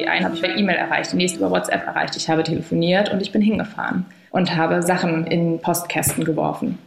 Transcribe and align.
Die 0.00 0.08
eine 0.08 0.24
habe 0.24 0.34
ich 0.34 0.40
per 0.40 0.56
E-Mail 0.56 0.76
erreicht, 0.76 1.12
die 1.12 1.16
nächste 1.16 1.40
über 1.40 1.50
WhatsApp 1.50 1.86
erreicht. 1.86 2.16
Ich 2.16 2.30
habe 2.30 2.42
telefoniert 2.42 3.12
und 3.12 3.20
ich 3.20 3.32
bin 3.32 3.42
hingefahren 3.42 4.06
und 4.30 4.56
habe 4.56 4.80
Sachen 4.80 5.26
in 5.26 5.60
Postkästen 5.60 6.24
geworfen. 6.24 6.78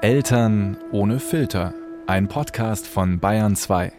Eltern 0.00 0.76
ohne 0.92 1.18
Filter. 1.18 1.74
Ein 2.06 2.28
Podcast 2.28 2.86
von 2.86 3.18
Bayern 3.18 3.56
2. 3.56 3.90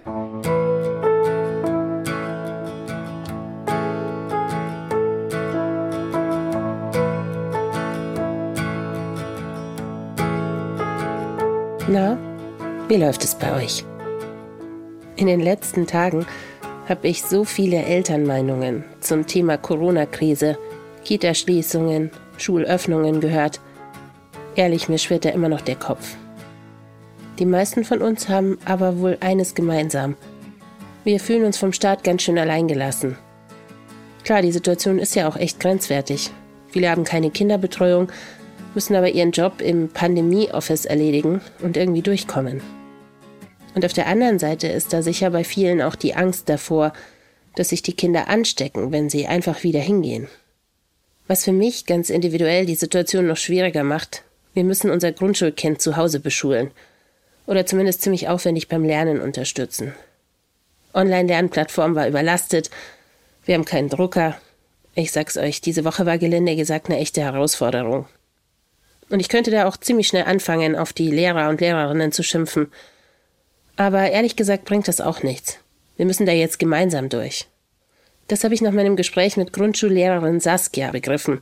läuft 13.03 13.23
es 13.25 13.35
bei 13.35 13.53
euch? 13.53 13.83
In 15.17 15.27
den 15.27 15.41
letzten 15.41 15.85
Tagen 15.87 16.25
habe 16.87 17.07
ich 17.09 17.21
so 17.21 17.43
viele 17.43 17.83
Elternmeinungen 17.83 18.85
zum 19.01 19.27
Thema 19.27 19.57
Corona-Krise, 19.57 20.57
Kitaschließungen, 21.03 22.11
Schulöffnungen 22.37 23.19
gehört. 23.19 23.59
Ehrlich, 24.55 24.87
mir 24.87 24.97
schwirrt 24.97 25.25
da 25.25 25.29
immer 25.29 25.49
noch 25.49 25.61
der 25.61 25.75
Kopf. 25.75 26.15
Die 27.39 27.45
meisten 27.45 27.83
von 27.83 28.01
uns 28.01 28.29
haben 28.29 28.57
aber 28.63 28.99
wohl 28.99 29.17
eines 29.19 29.53
gemeinsam. 29.53 30.15
Wir 31.03 31.19
fühlen 31.19 31.43
uns 31.43 31.57
vom 31.57 31.73
Staat 31.73 32.05
ganz 32.05 32.21
schön 32.21 32.37
alleingelassen. 32.37 33.17
Klar, 34.23 34.41
die 34.41 34.53
Situation 34.53 34.99
ist 34.99 35.15
ja 35.15 35.27
auch 35.27 35.35
echt 35.35 35.59
grenzwertig. 35.59 36.31
Viele 36.69 36.89
haben 36.89 37.03
keine 37.03 37.31
Kinderbetreuung, 37.31 38.09
müssen 38.73 38.95
aber 38.95 39.09
ihren 39.09 39.31
Job 39.31 39.61
im 39.61 39.89
Pandemie-Office 39.89 40.85
erledigen 40.85 41.41
und 41.61 41.75
irgendwie 41.75 42.01
durchkommen. 42.01 42.61
Und 43.73 43.85
auf 43.85 43.93
der 43.93 44.07
anderen 44.07 44.39
Seite 44.39 44.67
ist 44.67 44.93
da 44.93 45.01
sicher 45.01 45.31
bei 45.31 45.43
vielen 45.43 45.81
auch 45.81 45.95
die 45.95 46.15
Angst 46.15 46.49
davor, 46.49 46.93
dass 47.55 47.69
sich 47.69 47.81
die 47.81 47.93
Kinder 47.93 48.27
anstecken, 48.27 48.91
wenn 48.91 49.09
sie 49.09 49.27
einfach 49.27 49.63
wieder 49.63 49.79
hingehen. 49.79 50.27
Was 51.27 51.45
für 51.45 51.51
mich 51.51 51.85
ganz 51.85 52.09
individuell 52.09 52.65
die 52.65 52.75
Situation 52.75 53.27
noch 53.27 53.37
schwieriger 53.37 53.83
macht, 53.83 54.23
wir 54.53 54.63
müssen 54.63 54.91
unser 54.91 55.11
Grundschulkind 55.11 55.81
zu 55.81 55.97
Hause 55.97 56.19
beschulen 56.19 56.71
oder 57.45 57.65
zumindest 57.65 58.01
ziemlich 58.01 58.29
aufwendig 58.29 58.67
beim 58.67 58.83
Lernen 58.83 59.19
unterstützen. 59.21 59.93
Online-Lernplattform 60.93 61.95
war 61.95 62.07
überlastet, 62.07 62.69
wir 63.45 63.55
haben 63.55 63.65
keinen 63.65 63.89
Drucker. 63.89 64.37
Ich 64.95 65.11
sag's 65.11 65.37
euch, 65.37 65.59
diese 65.59 65.85
Woche 65.85 66.05
war 66.05 66.17
gelinde 66.17 66.55
gesagt 66.55 66.87
eine 66.87 66.99
echte 66.99 67.21
Herausforderung. 67.21 68.05
Und 69.09 69.19
ich 69.19 69.27
könnte 69.27 69.51
da 69.51 69.67
auch 69.67 69.77
ziemlich 69.77 70.07
schnell 70.07 70.25
anfangen, 70.25 70.75
auf 70.75 70.93
die 70.93 71.09
Lehrer 71.09 71.49
und 71.49 71.61
Lehrerinnen 71.61 72.11
zu 72.11 72.23
schimpfen. 72.23 72.71
Aber 73.75 74.09
ehrlich 74.11 74.35
gesagt 74.35 74.65
bringt 74.65 74.87
das 74.87 75.01
auch 75.01 75.23
nichts. 75.23 75.59
Wir 75.97 76.05
müssen 76.05 76.25
da 76.25 76.31
jetzt 76.31 76.59
gemeinsam 76.59 77.09
durch. 77.09 77.47
Das 78.27 78.43
habe 78.43 78.53
ich 78.53 78.61
nach 78.61 78.71
meinem 78.71 78.95
Gespräch 78.95 79.37
mit 79.37 79.53
Grundschullehrerin 79.53 80.39
Saskia 80.39 80.91
begriffen. 80.91 81.41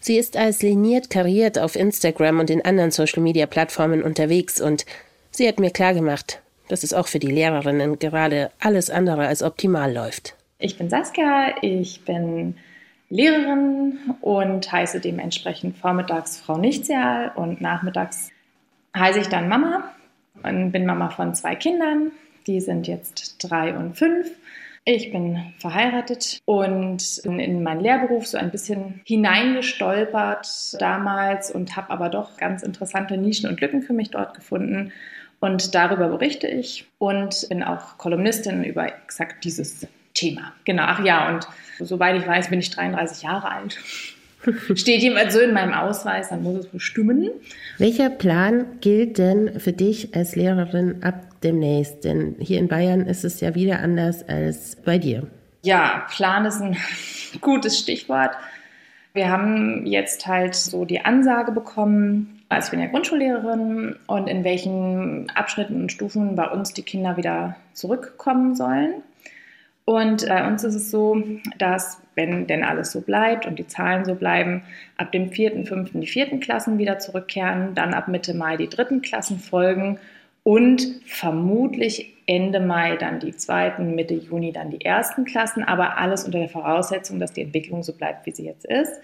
Sie 0.00 0.16
ist 0.16 0.36
als 0.36 0.62
liniert 0.62 1.10
kariert 1.10 1.58
auf 1.58 1.76
Instagram 1.76 2.40
und 2.40 2.50
in 2.50 2.64
anderen 2.64 2.90
Social-Media-Plattformen 2.90 4.02
unterwegs 4.02 4.60
und 4.60 4.86
sie 5.30 5.46
hat 5.46 5.60
mir 5.60 5.70
klargemacht, 5.70 6.40
dass 6.68 6.82
es 6.82 6.94
auch 6.94 7.06
für 7.06 7.18
die 7.18 7.30
Lehrerinnen 7.30 7.98
gerade 7.98 8.50
alles 8.60 8.88
andere 8.88 9.26
als 9.26 9.42
optimal 9.42 9.92
läuft. 9.92 10.36
Ich 10.58 10.78
bin 10.78 10.88
Saskia, 10.88 11.54
ich 11.60 12.04
bin 12.04 12.56
Lehrerin 13.10 13.98
und 14.20 14.70
heiße 14.72 15.00
dementsprechend 15.00 15.76
vormittags 15.76 16.38
Frau 16.38 16.56
Nichtseal 16.56 17.32
und 17.34 17.60
nachmittags 17.60 18.30
heiße 18.96 19.20
ich 19.20 19.28
dann 19.28 19.48
Mama 19.48 19.90
und 20.42 20.72
bin 20.72 20.86
Mama 20.86 21.10
von 21.10 21.34
zwei 21.34 21.54
Kindern. 21.54 22.12
Die 22.46 22.60
sind 22.60 22.86
jetzt 22.86 23.36
drei 23.38 23.76
und 23.76 23.96
fünf. 23.96 24.30
Ich 24.84 25.12
bin 25.12 25.52
verheiratet 25.58 26.40
und 26.46 27.18
in 27.18 27.62
meinen 27.62 27.80
Lehrberuf 27.80 28.26
so 28.26 28.38
ein 28.38 28.50
bisschen 28.50 29.02
hineingestolpert 29.04 30.80
damals 30.80 31.50
und 31.50 31.76
habe 31.76 31.90
aber 31.90 32.08
doch 32.08 32.38
ganz 32.38 32.62
interessante 32.62 33.18
Nischen 33.18 33.48
und 33.48 33.60
Lücken 33.60 33.82
für 33.82 33.92
mich 33.92 34.10
dort 34.10 34.34
gefunden. 34.34 34.92
Und 35.38 35.74
darüber 35.74 36.08
berichte 36.08 36.46
ich 36.46 36.86
und 36.98 37.48
bin 37.48 37.62
auch 37.62 37.98
Kolumnistin 37.98 38.64
über 38.64 38.86
exakt 38.86 39.44
dieses 39.44 39.86
Thema. 40.14 40.52
Genau, 40.64 40.84
ach 40.86 41.04
ja, 41.04 41.28
und 41.28 41.46
soweit 41.78 42.16
ich 42.16 42.26
weiß, 42.26 42.50
bin 42.50 42.58
ich 42.58 42.70
33 42.70 43.22
Jahre 43.22 43.50
alt. 43.50 43.78
Steht 44.74 45.02
jemand 45.02 45.32
so 45.32 45.40
in 45.40 45.52
meinem 45.52 45.72
Ausweis, 45.72 46.30
dann 46.30 46.42
muss 46.42 46.60
es 46.60 46.66
bestimmen. 46.66 47.30
Welcher 47.78 48.10
Plan 48.10 48.64
gilt 48.80 49.18
denn 49.18 49.60
für 49.60 49.72
dich 49.72 50.14
als 50.14 50.36
Lehrerin 50.36 51.02
ab 51.02 51.26
demnächst? 51.42 52.04
Denn 52.04 52.36
hier 52.38 52.58
in 52.58 52.68
Bayern 52.68 53.06
ist 53.06 53.24
es 53.24 53.40
ja 53.40 53.54
wieder 53.54 53.80
anders 53.80 54.26
als 54.28 54.76
bei 54.76 54.98
dir. 54.98 55.26
Ja, 55.62 56.06
Plan 56.10 56.46
ist 56.46 56.60
ein 56.60 56.76
gutes 57.40 57.78
Stichwort. 57.78 58.30
Wir 59.12 59.28
haben 59.28 59.86
jetzt 59.86 60.26
halt 60.26 60.54
so 60.54 60.84
die 60.84 61.00
Ansage 61.00 61.52
bekommen, 61.52 62.40
also 62.48 62.66
ich 62.66 62.70
bin 62.70 62.80
ja 62.80 62.86
Grundschullehrerin 62.86 63.96
und 64.06 64.28
in 64.28 64.44
welchen 64.44 65.30
Abschnitten 65.30 65.82
und 65.82 65.92
Stufen 65.92 66.36
bei 66.36 66.48
uns 66.48 66.72
die 66.72 66.82
Kinder 66.82 67.16
wieder 67.16 67.56
zurückkommen 67.74 68.54
sollen. 68.54 69.02
Und 69.84 70.26
bei 70.28 70.46
uns 70.46 70.62
ist 70.64 70.74
es 70.74 70.90
so, 70.90 71.20
dass, 71.58 71.99
wenn 72.14 72.46
denn 72.46 72.64
alles 72.64 72.92
so 72.92 73.00
bleibt 73.00 73.46
und 73.46 73.58
die 73.58 73.66
Zahlen 73.66 74.04
so 74.04 74.14
bleiben, 74.14 74.62
ab 74.96 75.12
dem 75.12 75.30
vierten, 75.30 75.66
fünften 75.66 76.00
die 76.00 76.06
vierten 76.06 76.40
Klassen 76.40 76.78
wieder 76.78 76.98
zurückkehren, 76.98 77.74
dann 77.74 77.94
ab 77.94 78.08
Mitte 78.08 78.34
Mai 78.34 78.56
die 78.56 78.68
dritten 78.68 79.02
Klassen 79.02 79.38
folgen 79.38 79.98
und 80.42 81.00
vermutlich 81.06 82.14
Ende 82.26 82.60
Mai 82.60 82.96
dann 82.96 83.20
die 83.20 83.36
zweiten, 83.36 83.94
Mitte 83.94 84.14
Juni 84.14 84.52
dann 84.52 84.70
die 84.70 84.84
ersten 84.84 85.24
Klassen, 85.24 85.64
aber 85.64 85.98
alles 85.98 86.24
unter 86.24 86.38
der 86.38 86.48
Voraussetzung, 86.48 87.18
dass 87.18 87.32
die 87.32 87.42
Entwicklung 87.42 87.82
so 87.82 87.92
bleibt, 87.92 88.26
wie 88.26 88.32
sie 88.32 88.46
jetzt 88.46 88.64
ist. 88.64 89.00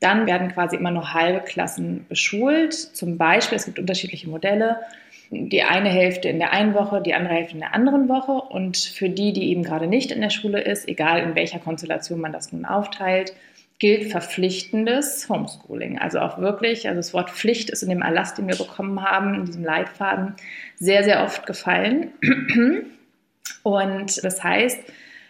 Dann 0.00 0.26
werden 0.26 0.52
quasi 0.52 0.76
immer 0.76 0.90
nur 0.90 1.14
halbe 1.14 1.40
Klassen 1.40 2.04
beschult. 2.08 2.74
Zum 2.74 3.16
Beispiel, 3.16 3.56
es 3.56 3.64
gibt 3.64 3.78
unterschiedliche 3.78 4.28
Modelle 4.28 4.80
die 5.30 5.62
eine 5.62 5.88
Hälfte 5.88 6.28
in 6.28 6.38
der 6.38 6.52
einen 6.52 6.74
Woche, 6.74 7.02
die 7.02 7.14
andere 7.14 7.34
Hälfte 7.34 7.54
in 7.54 7.60
der 7.60 7.74
anderen 7.74 8.08
Woche. 8.08 8.32
Und 8.32 8.76
für 8.76 9.08
die, 9.08 9.32
die 9.32 9.50
eben 9.50 9.62
gerade 9.62 9.86
nicht 9.86 10.10
in 10.10 10.20
der 10.20 10.30
Schule 10.30 10.60
ist, 10.60 10.88
egal 10.88 11.20
in 11.20 11.34
welcher 11.34 11.58
Konstellation 11.58 12.20
man 12.20 12.32
das 12.32 12.52
nun 12.52 12.64
aufteilt, 12.64 13.34
gilt 13.78 14.10
verpflichtendes 14.10 15.28
Homeschooling. 15.28 15.98
Also 15.98 16.20
auch 16.20 16.38
wirklich, 16.38 16.88
also 16.88 16.98
das 16.98 17.12
Wort 17.12 17.30
Pflicht 17.30 17.70
ist 17.70 17.82
in 17.82 17.90
dem 17.90 18.02
Erlass, 18.02 18.34
den 18.34 18.48
wir 18.48 18.56
bekommen 18.56 19.02
haben, 19.02 19.34
in 19.34 19.44
diesem 19.44 19.64
Leitfaden, 19.64 20.34
sehr, 20.76 21.04
sehr 21.04 21.22
oft 21.22 21.46
gefallen. 21.46 22.12
Und 23.62 24.24
das 24.24 24.42
heißt, 24.42 24.80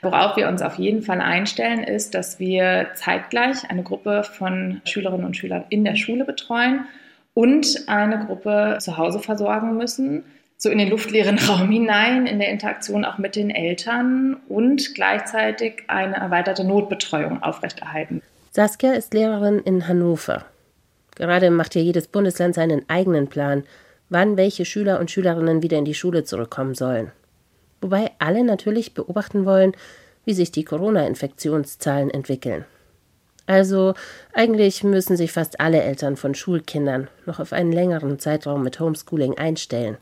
worauf 0.02 0.36
wir 0.36 0.48
uns 0.48 0.62
auf 0.62 0.76
jeden 0.76 1.02
Fall 1.02 1.20
einstellen, 1.20 1.82
ist, 1.82 2.14
dass 2.14 2.38
wir 2.38 2.90
zeitgleich 2.94 3.68
eine 3.68 3.82
Gruppe 3.82 4.22
von 4.22 4.80
Schülerinnen 4.84 5.26
und 5.26 5.36
Schülern 5.36 5.64
in 5.70 5.84
der 5.84 5.96
Schule 5.96 6.24
betreuen 6.24 6.86
und 7.36 7.86
eine 7.86 8.24
Gruppe 8.24 8.78
zu 8.80 8.96
Hause 8.96 9.18
versorgen 9.18 9.76
müssen, 9.76 10.24
so 10.56 10.70
in 10.70 10.78
den 10.78 10.88
luftleeren 10.88 11.38
Raum 11.48 11.70
hinein, 11.70 12.26
in 12.26 12.38
der 12.38 12.48
Interaktion 12.48 13.04
auch 13.04 13.18
mit 13.18 13.36
den 13.36 13.50
Eltern 13.50 14.38
und 14.48 14.94
gleichzeitig 14.94 15.82
eine 15.86 16.16
erweiterte 16.16 16.64
Notbetreuung 16.64 17.42
aufrechterhalten. 17.42 18.22
Saskia 18.52 18.94
ist 18.94 19.12
Lehrerin 19.12 19.58
in 19.58 19.86
Hannover. 19.86 20.46
Gerade 21.14 21.50
macht 21.50 21.74
ja 21.74 21.82
jedes 21.82 22.08
Bundesland 22.08 22.54
seinen 22.54 22.88
eigenen 22.88 23.28
Plan, 23.28 23.64
wann 24.08 24.38
welche 24.38 24.64
Schüler 24.64 24.98
und 24.98 25.10
Schülerinnen 25.10 25.62
wieder 25.62 25.76
in 25.76 25.84
die 25.84 25.92
Schule 25.92 26.24
zurückkommen 26.24 26.74
sollen. 26.74 27.12
Wobei 27.82 28.12
alle 28.18 28.44
natürlich 28.44 28.94
beobachten 28.94 29.44
wollen, 29.44 29.72
wie 30.24 30.32
sich 30.32 30.52
die 30.52 30.64
Corona-Infektionszahlen 30.64 32.10
entwickeln. 32.10 32.64
Also 33.46 33.94
eigentlich 34.32 34.82
müssen 34.84 35.16
sich 35.16 35.32
fast 35.32 35.60
alle 35.60 35.82
Eltern 35.82 36.16
von 36.16 36.34
Schulkindern 36.34 37.08
noch 37.26 37.40
auf 37.40 37.52
einen 37.52 37.72
längeren 37.72 38.18
Zeitraum 38.18 38.62
mit 38.62 38.80
Homeschooling 38.80 39.38
einstellen. 39.38 39.96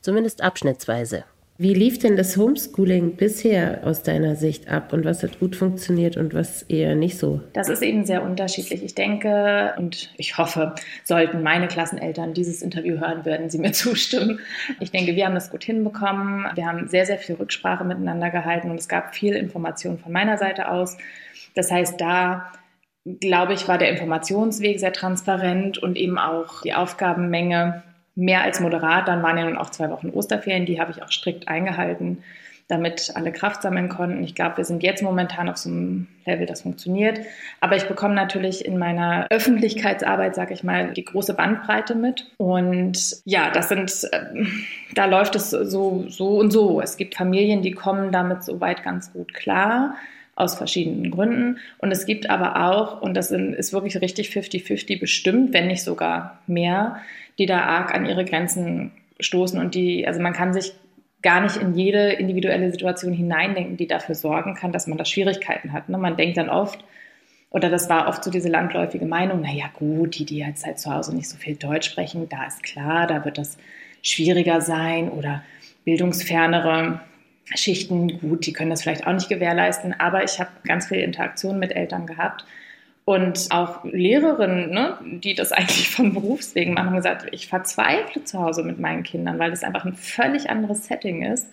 Zumindest 0.00 0.42
abschnittsweise. 0.42 1.24
Wie 1.58 1.72
lief 1.72 1.98
denn 1.98 2.18
das 2.18 2.36
Homeschooling 2.36 3.16
bisher 3.16 3.80
aus 3.82 4.02
deiner 4.02 4.36
Sicht 4.36 4.68
ab 4.68 4.92
und 4.92 5.06
was 5.06 5.22
hat 5.22 5.40
gut 5.40 5.56
funktioniert 5.56 6.18
und 6.18 6.34
was 6.34 6.62
eher 6.64 6.94
nicht 6.94 7.16
so? 7.16 7.40
Das 7.54 7.70
ist 7.70 7.82
eben 7.82 8.04
sehr 8.04 8.22
unterschiedlich. 8.22 8.84
Ich 8.84 8.94
denke 8.94 9.72
und 9.78 10.12
ich 10.18 10.36
hoffe, 10.36 10.74
sollten 11.02 11.42
meine 11.42 11.66
Klasseneltern 11.66 12.34
dieses 12.34 12.60
Interview 12.60 13.00
hören, 13.00 13.24
würden 13.24 13.48
sie 13.48 13.58
mir 13.58 13.72
zustimmen. 13.72 14.40
Ich 14.80 14.90
denke, 14.90 15.16
wir 15.16 15.24
haben 15.24 15.34
das 15.34 15.50
gut 15.50 15.64
hinbekommen. 15.64 16.46
Wir 16.54 16.66
haben 16.66 16.88
sehr, 16.88 17.06
sehr 17.06 17.16
viel 17.16 17.36
Rücksprache 17.36 17.84
miteinander 17.84 18.28
gehalten 18.28 18.70
und 18.70 18.78
es 18.78 18.86
gab 18.86 19.14
viel 19.14 19.34
Information 19.34 19.98
von 19.98 20.12
meiner 20.12 20.36
Seite 20.36 20.70
aus. 20.70 20.98
Das 21.54 21.70
heißt, 21.70 21.98
da 21.98 22.52
glaube 23.20 23.54
ich, 23.54 23.68
war 23.68 23.78
der 23.78 23.90
Informationsweg 23.90 24.80
sehr 24.80 24.92
transparent 24.92 25.78
und 25.78 25.96
eben 25.96 26.18
auch 26.18 26.62
die 26.62 26.74
Aufgabenmenge 26.74 27.82
mehr 28.16 28.42
als 28.42 28.60
moderat. 28.60 29.06
Dann 29.06 29.22
waren 29.22 29.38
ja 29.38 29.44
nun 29.44 29.58
auch 29.58 29.70
zwei 29.70 29.90
Wochen 29.90 30.10
Osterferien, 30.10 30.66
die 30.66 30.80
habe 30.80 30.90
ich 30.90 31.02
auch 31.02 31.10
strikt 31.10 31.48
eingehalten. 31.48 32.18
damit 32.68 33.12
alle 33.14 33.30
Kraft 33.30 33.62
sammeln 33.62 33.88
konnten. 33.88 34.24
Ich 34.24 34.34
glaube, 34.34 34.56
wir 34.56 34.64
sind 34.64 34.82
jetzt 34.82 35.00
momentan 35.00 35.48
auf 35.48 35.56
so 35.56 35.70
einem 35.70 36.08
Level, 36.24 36.46
das 36.46 36.62
funktioniert. 36.62 37.20
Aber 37.60 37.76
ich 37.76 37.84
bekomme 37.84 38.14
natürlich 38.14 38.64
in 38.64 38.76
meiner 38.76 39.28
Öffentlichkeitsarbeit, 39.30 40.34
sage 40.34 40.52
ich 40.52 40.64
mal, 40.64 40.92
die 40.92 41.04
große 41.04 41.34
Bandbreite 41.34 41.94
mit. 41.94 42.26
Und 42.38 43.18
ja, 43.24 43.50
das 43.52 43.68
sind, 43.68 43.92
äh, 44.10 44.44
da 44.94 45.04
läuft 45.04 45.36
es 45.36 45.50
so, 45.50 46.06
so 46.08 46.40
und 46.40 46.50
so. 46.50 46.80
Es 46.80 46.96
gibt 46.96 47.14
Familien, 47.14 47.62
die 47.62 47.70
kommen 47.70 48.10
damit 48.10 48.42
soweit 48.42 48.82
ganz 48.82 49.12
gut 49.12 49.32
klar 49.32 49.94
aus 50.36 50.54
verschiedenen 50.54 51.10
Gründen. 51.10 51.58
Und 51.78 51.90
es 51.90 52.06
gibt 52.06 52.30
aber 52.30 52.68
auch, 52.70 53.00
und 53.00 53.14
das 53.14 53.30
ist 53.30 53.72
wirklich 53.72 54.00
richtig 54.00 54.28
50-50 54.28 55.00
bestimmt, 55.00 55.52
wenn 55.52 55.66
nicht 55.66 55.82
sogar 55.82 56.38
mehr, 56.46 57.00
die 57.38 57.46
da 57.46 57.62
arg 57.62 57.94
an 57.94 58.06
ihre 58.06 58.24
Grenzen 58.24 58.92
stoßen 59.18 59.58
und 59.58 59.74
die, 59.74 60.06
also 60.06 60.20
man 60.20 60.34
kann 60.34 60.52
sich 60.52 60.74
gar 61.22 61.40
nicht 61.40 61.56
in 61.56 61.74
jede 61.74 62.12
individuelle 62.12 62.70
Situation 62.70 63.12
hineindenken, 63.12 63.78
die 63.78 63.86
dafür 63.86 64.14
sorgen 64.14 64.54
kann, 64.54 64.72
dass 64.72 64.86
man 64.86 64.98
da 64.98 65.04
Schwierigkeiten 65.04 65.72
hat. 65.72 65.88
Ne? 65.88 65.98
Man 65.98 66.16
denkt 66.16 66.36
dann 66.36 66.50
oft, 66.50 66.84
oder 67.50 67.70
das 67.70 67.88
war 67.88 68.06
oft 68.08 68.22
so 68.22 68.30
diese 68.30 68.50
landläufige 68.50 69.06
Meinung, 69.06 69.40
naja 69.40 69.70
gut, 69.72 70.18
die, 70.18 70.26
die 70.26 70.38
jetzt 70.38 70.66
halt 70.66 70.78
zu 70.78 70.94
Hause 70.94 71.16
nicht 71.16 71.28
so 71.28 71.38
viel 71.38 71.56
Deutsch 71.56 71.88
sprechen, 71.88 72.28
da 72.28 72.46
ist 72.46 72.62
klar, 72.62 73.06
da 73.06 73.24
wird 73.24 73.38
das 73.38 73.56
schwieriger 74.02 74.60
sein 74.60 75.08
oder 75.08 75.42
bildungsfernere 75.84 77.00
Schichten, 77.54 78.18
gut, 78.18 78.46
die 78.46 78.52
können 78.52 78.70
das 78.70 78.82
vielleicht 78.82 79.06
auch 79.06 79.12
nicht 79.12 79.28
gewährleisten, 79.28 79.94
aber 79.98 80.24
ich 80.24 80.40
habe 80.40 80.50
ganz 80.64 80.88
viel 80.88 80.98
Interaktion 80.98 81.58
mit 81.58 81.74
Eltern 81.74 82.06
gehabt 82.06 82.44
und 83.06 83.46
auch 83.50 83.84
Lehrerinnen, 83.84 84.70
ne, 84.70 84.98
die 85.22 85.34
das 85.34 85.52
eigentlich 85.52 85.88
von 85.88 86.12
Berufswegen 86.12 86.74
machen, 86.74 86.88
haben 86.88 86.96
gesagt, 86.96 87.26
ich 87.30 87.46
verzweifle 87.46 88.24
zu 88.24 88.40
Hause 88.40 88.64
mit 88.64 88.80
meinen 88.80 89.04
Kindern, 89.04 89.38
weil 89.38 89.50
das 89.50 89.62
einfach 89.62 89.84
ein 89.84 89.94
völlig 89.94 90.50
anderes 90.50 90.86
Setting 90.86 91.22
ist 91.22 91.46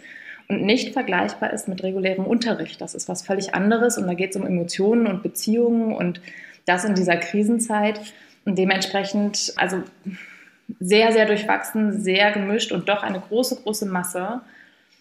und 0.48 0.64
nicht 0.64 0.94
vergleichbar 0.94 1.54
ist 1.54 1.68
mit 1.68 1.84
regulärem 1.84 2.26
Unterricht. 2.26 2.82
Das 2.82 2.96
ist 2.96 3.08
was 3.08 3.22
völlig 3.22 3.54
anderes 3.54 3.98
und 4.00 4.08
da 4.08 4.16
geht 4.16 4.32
es 4.32 4.36
um 4.36 4.48
Emotionen 4.48 5.06
und 5.06 5.22
Beziehungen 5.22 5.94
und 5.94 6.22
das 6.66 6.86
in 6.86 6.96
dieser 6.96 7.18
Krisenzeit. 7.18 8.00
Und 8.46 8.58
dementsprechend, 8.58 9.54
also 9.56 9.84
sehr, 10.80 11.12
sehr 11.12 11.26
durchwachsen, 11.28 12.02
sehr 12.02 12.32
gemischt 12.32 12.72
und 12.72 12.90
doch 12.90 13.04
eine 13.04 13.20
große, 13.20 13.62
große 13.64 13.86
Masse 13.86 14.42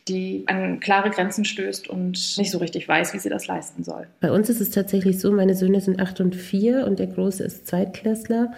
die 0.09 0.45
an 0.47 0.81
klare 0.81 1.11
Grenzen 1.11 1.45
stößt 1.45 1.89
und 1.89 2.37
nicht 2.37 2.51
so 2.51 2.59
richtig 2.59 2.89
weiß, 2.89 3.15
wie 3.15 3.19
sie 3.19 3.29
das 3.29 3.47
leisten 3.47 3.85
soll. 3.85 4.07
Bei 4.21 4.33
uns 4.33 4.51
ist 4.51 4.61
es 4.61 4.71
tatsächlich 4.71 5.21
so, 5.21 5.31
meine 5.31 5.55
Söhne 5.55 5.81
sind 5.81 6.01
acht 6.01 6.21
und 6.21 6.35
vier 6.35 6.87
und 6.87 6.99
der 6.99 7.07
Große 7.07 7.45
ist 7.45 7.67
Zweitklässler. 7.67 8.53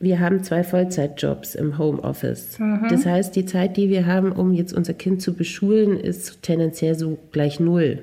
Wir 0.00 0.18
haben 0.18 0.42
zwei 0.42 0.64
Vollzeitjobs 0.64 1.54
im 1.54 1.78
Homeoffice. 1.78 2.58
Mhm. 2.58 2.86
Das 2.88 3.04
heißt, 3.06 3.36
die 3.36 3.44
Zeit, 3.44 3.76
die 3.76 3.90
wir 3.90 4.06
haben, 4.06 4.32
um 4.32 4.52
jetzt 4.52 4.72
unser 4.72 4.94
Kind 4.94 5.22
zu 5.22 5.34
beschulen, 5.34 6.00
ist 6.00 6.42
tendenziell 6.42 6.94
so 6.94 7.18
gleich 7.32 7.60
null. 7.60 8.02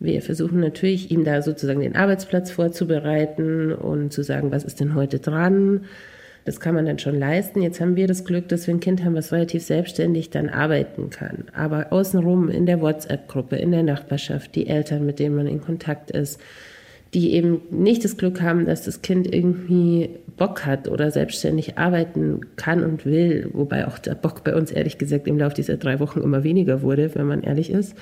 Wir 0.00 0.22
versuchen 0.22 0.60
natürlich, 0.60 1.10
ihm 1.10 1.24
da 1.24 1.42
sozusagen 1.42 1.80
den 1.80 1.96
Arbeitsplatz 1.96 2.50
vorzubereiten 2.50 3.72
und 3.72 4.12
zu 4.12 4.22
sagen, 4.22 4.50
was 4.50 4.64
ist 4.64 4.80
denn 4.80 4.94
heute 4.94 5.18
dran? 5.18 5.84
Das 6.48 6.60
kann 6.60 6.74
man 6.74 6.86
dann 6.86 6.98
schon 6.98 7.18
leisten. 7.18 7.60
Jetzt 7.60 7.78
haben 7.78 7.94
wir 7.94 8.06
das 8.06 8.24
Glück, 8.24 8.48
dass 8.48 8.66
wir 8.66 8.72
ein 8.72 8.80
Kind 8.80 9.04
haben, 9.04 9.14
was 9.14 9.32
relativ 9.32 9.62
selbstständig 9.62 10.30
dann 10.30 10.48
arbeiten 10.48 11.10
kann. 11.10 11.44
Aber 11.54 11.92
außenrum 11.92 12.48
in 12.48 12.64
der 12.64 12.80
WhatsApp-Gruppe, 12.80 13.56
in 13.56 13.70
der 13.70 13.82
Nachbarschaft, 13.82 14.54
die 14.54 14.66
Eltern, 14.66 15.04
mit 15.04 15.18
denen 15.18 15.36
man 15.36 15.46
in 15.46 15.60
Kontakt 15.60 16.10
ist, 16.10 16.40
die 17.12 17.34
eben 17.34 17.60
nicht 17.70 18.02
das 18.02 18.16
Glück 18.16 18.40
haben, 18.40 18.64
dass 18.64 18.86
das 18.86 19.02
Kind 19.02 19.30
irgendwie 19.30 20.08
Bock 20.38 20.64
hat 20.64 20.88
oder 20.88 21.10
selbstständig 21.10 21.76
arbeiten 21.76 22.40
kann 22.56 22.82
und 22.82 23.04
will, 23.04 23.50
wobei 23.52 23.86
auch 23.86 23.98
der 23.98 24.14
Bock 24.14 24.42
bei 24.42 24.54
uns 24.54 24.70
ehrlich 24.70 24.96
gesagt 24.96 25.28
im 25.28 25.38
Laufe 25.38 25.56
dieser 25.56 25.76
drei 25.76 26.00
Wochen 26.00 26.22
immer 26.22 26.44
weniger 26.44 26.80
wurde, 26.80 27.14
wenn 27.14 27.26
man 27.26 27.42
ehrlich 27.42 27.68
ist. 27.68 27.94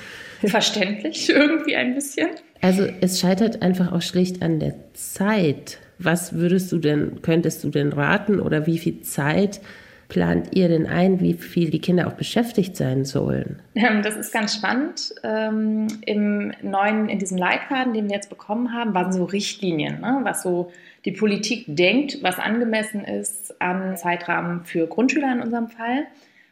Verständlich, 0.44 1.28
irgendwie 1.34 1.74
ein 1.74 1.96
bisschen. 1.96 2.28
Also 2.60 2.86
es 3.00 3.18
scheitert 3.18 3.60
einfach 3.60 3.90
auch 3.90 4.02
schlicht 4.02 4.40
an 4.40 4.60
der 4.60 4.76
Zeit. 4.94 5.80
Was 5.98 6.34
würdest 6.34 6.70
du 6.72 6.78
denn, 6.78 7.22
könntest 7.22 7.64
du 7.64 7.70
denn 7.70 7.92
raten 7.92 8.40
oder 8.40 8.66
wie 8.66 8.78
viel 8.78 9.00
Zeit 9.00 9.60
plant 10.08 10.54
ihr 10.54 10.68
denn 10.68 10.86
ein, 10.86 11.20
wie 11.20 11.34
viel 11.34 11.70
die 11.70 11.80
Kinder 11.80 12.06
auch 12.06 12.12
beschäftigt 12.12 12.76
sein 12.76 13.04
sollen? 13.04 13.60
Ähm, 13.74 14.02
das 14.02 14.16
ist 14.16 14.32
ganz 14.32 14.54
spannend. 14.54 15.14
Ähm, 15.22 15.88
Im 16.04 16.52
neuen, 16.62 17.08
in 17.08 17.18
diesem 17.18 17.38
Leitfaden, 17.38 17.92
den 17.92 18.08
wir 18.08 18.14
jetzt 18.14 18.30
bekommen 18.30 18.72
haben, 18.72 18.94
waren 18.94 19.12
so 19.12 19.24
Richtlinien, 19.24 20.00
ne? 20.00 20.20
was 20.22 20.42
so 20.42 20.70
die 21.04 21.12
Politik 21.12 21.64
denkt, 21.68 22.18
was 22.22 22.38
angemessen 22.38 23.04
ist 23.04 23.60
an 23.60 23.96
Zeitrahmen 23.96 24.64
für 24.64 24.86
Grundschüler 24.86 25.32
in 25.32 25.40
unserem 25.40 25.68
Fall. 25.68 26.06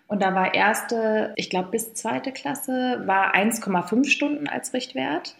Und 0.06 0.22
da 0.22 0.34
war 0.34 0.54
erste, 0.54 1.32
ich 1.36 1.50
glaube 1.50 1.70
bis 1.70 1.94
zweite 1.94 2.30
Klasse, 2.30 3.02
war 3.06 3.34
1,5 3.34 4.08
Stunden 4.08 4.48
als 4.48 4.74
Richtwert. 4.74 5.34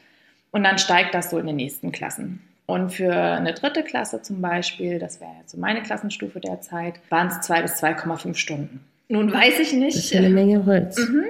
Und 0.51 0.65
dann 0.65 0.79
steigt 0.79 1.15
das 1.15 1.31
so 1.31 1.39
in 1.39 1.47
den 1.47 1.57
nächsten 1.57 1.93
Klassen. 1.93 2.41
Und 2.67 2.91
für 2.91 3.13
eine 3.13 3.53
dritte 3.53 3.83
Klasse 3.83 4.23
zum 4.23 4.41
Beispiel, 4.41 4.99
das 4.99 5.21
wäre 5.21 5.33
jetzt 5.41 5.53
so 5.53 5.59
meine 5.59 5.83
Klassenstufe 5.83 6.41
derzeit, 6.41 6.95
waren 7.11 7.29
es 7.29 7.41
zwei 7.41 7.61
bis 7.61 7.83
2,5 7.83 8.35
Stunden. 8.37 8.85
Nun 9.09 9.33
weiß 9.33 9.61
ich 9.61 9.75
nicht. 9.75 9.97
Das 9.97 10.07
ist 10.07 10.17
eine 10.17 10.31
Menge 10.31 10.65
Holz. 10.65 10.97
Mhm. 10.99 11.25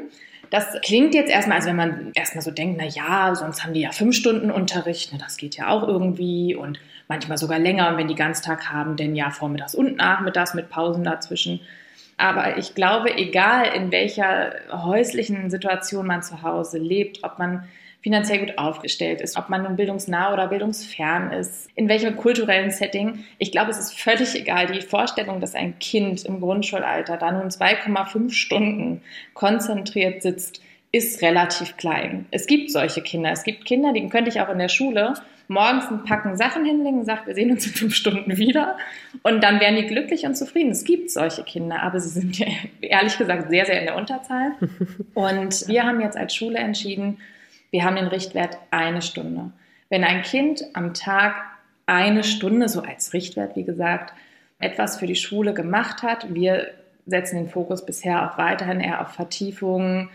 Das 0.50 0.80
klingt 0.82 1.14
jetzt 1.14 1.30
erstmal, 1.30 1.56
als 1.56 1.66
wenn 1.66 1.74
man 1.74 2.12
erstmal 2.14 2.44
so 2.44 2.52
denkt, 2.52 2.76
na 2.78 2.86
ja, 2.86 3.34
sonst 3.34 3.64
haben 3.64 3.74
die 3.74 3.80
ja 3.80 3.90
fünf 3.90 4.14
Stunden 4.14 4.52
Unterricht, 4.52 5.12
ne, 5.12 5.18
das 5.18 5.36
geht 5.36 5.56
ja 5.56 5.68
auch 5.68 5.82
irgendwie 5.88 6.54
und 6.54 6.78
manchmal 7.08 7.38
sogar 7.38 7.58
länger, 7.58 7.88
und 7.88 7.96
wenn 7.96 8.06
die 8.06 8.14
Ganztag 8.14 8.70
haben, 8.70 8.96
denn 8.96 9.16
ja 9.16 9.30
vormittags 9.30 9.74
und 9.74 9.96
nachmittags 9.96 10.54
mit 10.54 10.70
Pausen 10.70 11.02
dazwischen. 11.02 11.60
Aber 12.16 12.56
ich 12.58 12.76
glaube, 12.76 13.16
egal 13.16 13.74
in 13.74 13.90
welcher 13.90 14.54
häuslichen 14.70 15.50
Situation 15.50 16.06
man 16.06 16.22
zu 16.22 16.42
Hause 16.42 16.78
lebt, 16.78 17.24
ob 17.24 17.40
man 17.40 17.64
finanziell 18.04 18.40
gut 18.40 18.58
aufgestellt 18.58 19.22
ist, 19.22 19.38
ob 19.38 19.48
man 19.48 19.62
nun 19.62 19.76
bildungsnah 19.76 20.34
oder 20.34 20.46
bildungsfern 20.48 21.32
ist, 21.32 21.70
in 21.74 21.88
welchem 21.88 22.16
kulturellen 22.16 22.70
Setting. 22.70 23.24
Ich 23.38 23.50
glaube, 23.50 23.70
es 23.70 23.78
ist 23.78 23.98
völlig 23.98 24.34
egal. 24.34 24.66
Die 24.66 24.82
Vorstellung, 24.82 25.40
dass 25.40 25.54
ein 25.54 25.78
Kind 25.78 26.22
im 26.26 26.38
Grundschulalter 26.40 27.16
da 27.16 27.32
nun 27.32 27.48
2,5 27.48 28.30
Stunden 28.30 29.00
konzentriert 29.32 30.20
sitzt, 30.20 30.60
ist 30.92 31.22
relativ 31.22 31.78
klein. 31.78 32.26
Es 32.30 32.46
gibt 32.46 32.70
solche 32.70 33.00
Kinder. 33.00 33.32
Es 33.32 33.42
gibt 33.42 33.64
Kinder, 33.64 33.94
die 33.94 34.06
könnte 34.10 34.28
ich 34.28 34.38
auch 34.38 34.50
in 34.50 34.58
der 34.58 34.68
Schule 34.68 35.14
morgens 35.48 35.90
ein 35.90 36.04
Packen 36.04 36.36
Sachen 36.36 36.64
hinlegen 36.64 37.04
sagt, 37.04 37.26
wir 37.26 37.34
sehen 37.34 37.50
uns 37.50 37.66
in 37.66 37.72
fünf 37.72 37.94
Stunden 37.94 38.36
wieder. 38.36 38.76
Und 39.22 39.42
dann 39.42 39.60
wären 39.60 39.76
die 39.76 39.86
glücklich 39.86 40.24
und 40.26 40.36
zufrieden. 40.36 40.70
Es 40.70 40.84
gibt 40.84 41.10
solche 41.10 41.42
Kinder, 41.42 41.82
aber 41.82 42.00
sie 42.00 42.08
sind 42.10 42.38
ja 42.38 42.46
ehrlich 42.82 43.16
gesagt 43.16 43.48
sehr, 43.50 43.64
sehr 43.64 43.80
in 43.80 43.86
der 43.86 43.96
Unterzahl. 43.96 44.52
Und 45.14 45.68
wir 45.68 45.84
haben 45.84 46.00
jetzt 46.00 46.16
als 46.16 46.34
Schule 46.34 46.58
entschieden, 46.58 47.18
wir 47.74 47.82
haben 47.82 47.96
den 47.96 48.06
Richtwert 48.06 48.56
eine 48.70 49.02
Stunde. 49.02 49.50
Wenn 49.88 50.04
ein 50.04 50.22
Kind 50.22 50.64
am 50.74 50.94
Tag 50.94 51.34
eine 51.86 52.22
Stunde, 52.22 52.68
so 52.68 52.82
als 52.82 53.12
Richtwert, 53.12 53.56
wie 53.56 53.64
gesagt, 53.64 54.12
etwas 54.60 54.96
für 54.96 55.08
die 55.08 55.16
Schule 55.16 55.54
gemacht 55.54 56.04
hat, 56.04 56.32
wir 56.32 56.68
setzen 57.04 57.34
den 57.34 57.48
Fokus 57.48 57.84
bisher 57.84 58.30
auch 58.30 58.38
weiterhin 58.38 58.78
eher 58.78 59.00
auf 59.00 59.08
Vertiefungen, 59.08 60.08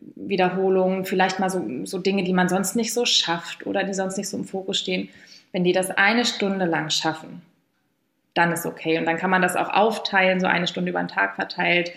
Wiederholungen, 0.00 1.04
vielleicht 1.04 1.38
mal 1.38 1.50
so, 1.50 1.64
so 1.84 2.00
Dinge, 2.00 2.24
die 2.24 2.32
man 2.32 2.48
sonst 2.48 2.74
nicht 2.74 2.92
so 2.92 3.04
schafft 3.04 3.64
oder 3.64 3.84
die 3.84 3.94
sonst 3.94 4.16
nicht 4.16 4.28
so 4.28 4.36
im 4.36 4.44
Fokus 4.44 4.80
stehen. 4.80 5.08
Wenn 5.52 5.62
die 5.62 5.70
das 5.70 5.92
eine 5.92 6.24
Stunde 6.24 6.64
lang 6.64 6.90
schaffen, 6.90 7.42
dann 8.34 8.50
ist 8.50 8.66
okay. 8.66 8.98
Und 8.98 9.06
dann 9.06 9.18
kann 9.18 9.30
man 9.30 9.40
das 9.40 9.54
auch 9.54 9.72
aufteilen, 9.72 10.40
so 10.40 10.48
eine 10.48 10.66
Stunde 10.66 10.90
über 10.90 11.00
den 11.00 11.06
Tag 11.06 11.36
verteilt 11.36 11.92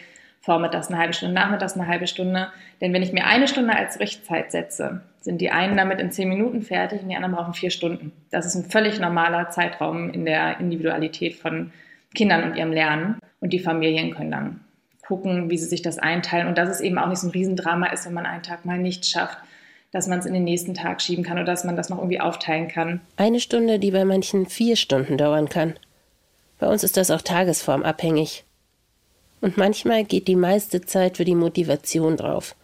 vormittags 0.47 0.87
eine 0.87 0.97
halbe 0.97 1.11
Stunde, 1.11 1.35
nachmittags 1.35 1.73
eine 1.73 1.87
halbe 1.87 2.07
Stunde. 2.07 2.47
Denn 2.79 2.93
wenn 2.93 3.03
ich 3.03 3.11
mir 3.11 3.25
eine 3.25 3.49
Stunde 3.49 3.75
als 3.75 3.99
Richtzeit 3.99 4.49
setze, 4.49 5.01
sind 5.19 5.41
die 5.41 5.51
einen 5.51 5.75
damit 5.75 5.99
in 5.99 6.09
zehn 6.09 6.29
Minuten 6.29 6.61
fertig 6.61 7.01
und 7.01 7.09
die 7.09 7.17
anderen 7.17 7.35
brauchen 7.35 7.53
vier 7.53 7.69
Stunden. 7.69 8.13
Das 8.31 8.45
ist 8.45 8.55
ein 8.55 8.63
völlig 8.63 8.97
normaler 8.97 9.49
Zeitraum 9.49 10.09
in 10.09 10.23
der 10.23 10.61
Individualität 10.61 11.35
von 11.35 11.73
Kindern 12.15 12.45
und 12.45 12.55
ihrem 12.55 12.71
Lernen. 12.71 13.19
Und 13.41 13.51
die 13.51 13.59
Familien 13.59 14.15
können 14.15 14.31
dann 14.31 14.59
gucken, 15.05 15.49
wie 15.49 15.57
sie 15.57 15.67
sich 15.67 15.81
das 15.81 15.99
einteilen. 15.99 16.47
Und 16.47 16.57
dass 16.57 16.69
es 16.69 16.79
eben 16.79 16.97
auch 16.97 17.09
nicht 17.09 17.19
so 17.19 17.27
ein 17.27 17.31
Riesendrama 17.31 17.87
ist, 17.87 18.05
wenn 18.05 18.13
man 18.13 18.25
einen 18.25 18.41
Tag 18.41 18.63
mal 18.63 18.77
nicht 18.77 19.05
schafft, 19.05 19.39
dass 19.91 20.07
man 20.07 20.19
es 20.19 20.25
in 20.25 20.33
den 20.33 20.45
nächsten 20.45 20.73
Tag 20.73 21.01
schieben 21.01 21.25
kann 21.25 21.37
oder 21.37 21.45
dass 21.45 21.65
man 21.65 21.75
das 21.75 21.89
noch 21.89 21.97
irgendwie 21.97 22.21
aufteilen 22.21 22.69
kann. 22.69 23.01
Eine 23.17 23.41
Stunde, 23.41 23.79
die 23.79 23.91
bei 23.91 24.05
manchen 24.05 24.45
vier 24.45 24.77
Stunden 24.77 25.17
dauern 25.17 25.49
kann. 25.49 25.73
Bei 26.57 26.67
uns 26.67 26.85
ist 26.85 26.95
das 26.95 27.11
auch 27.11 27.21
tagesformabhängig. 27.21 28.45
Und 29.41 29.57
manchmal 29.57 30.03
geht 30.03 30.27
die 30.27 30.35
meiste 30.35 30.81
Zeit 30.81 31.17
für 31.17 31.25
die 31.25 31.35
Motivation 31.35 32.17
drauf. 32.17 32.55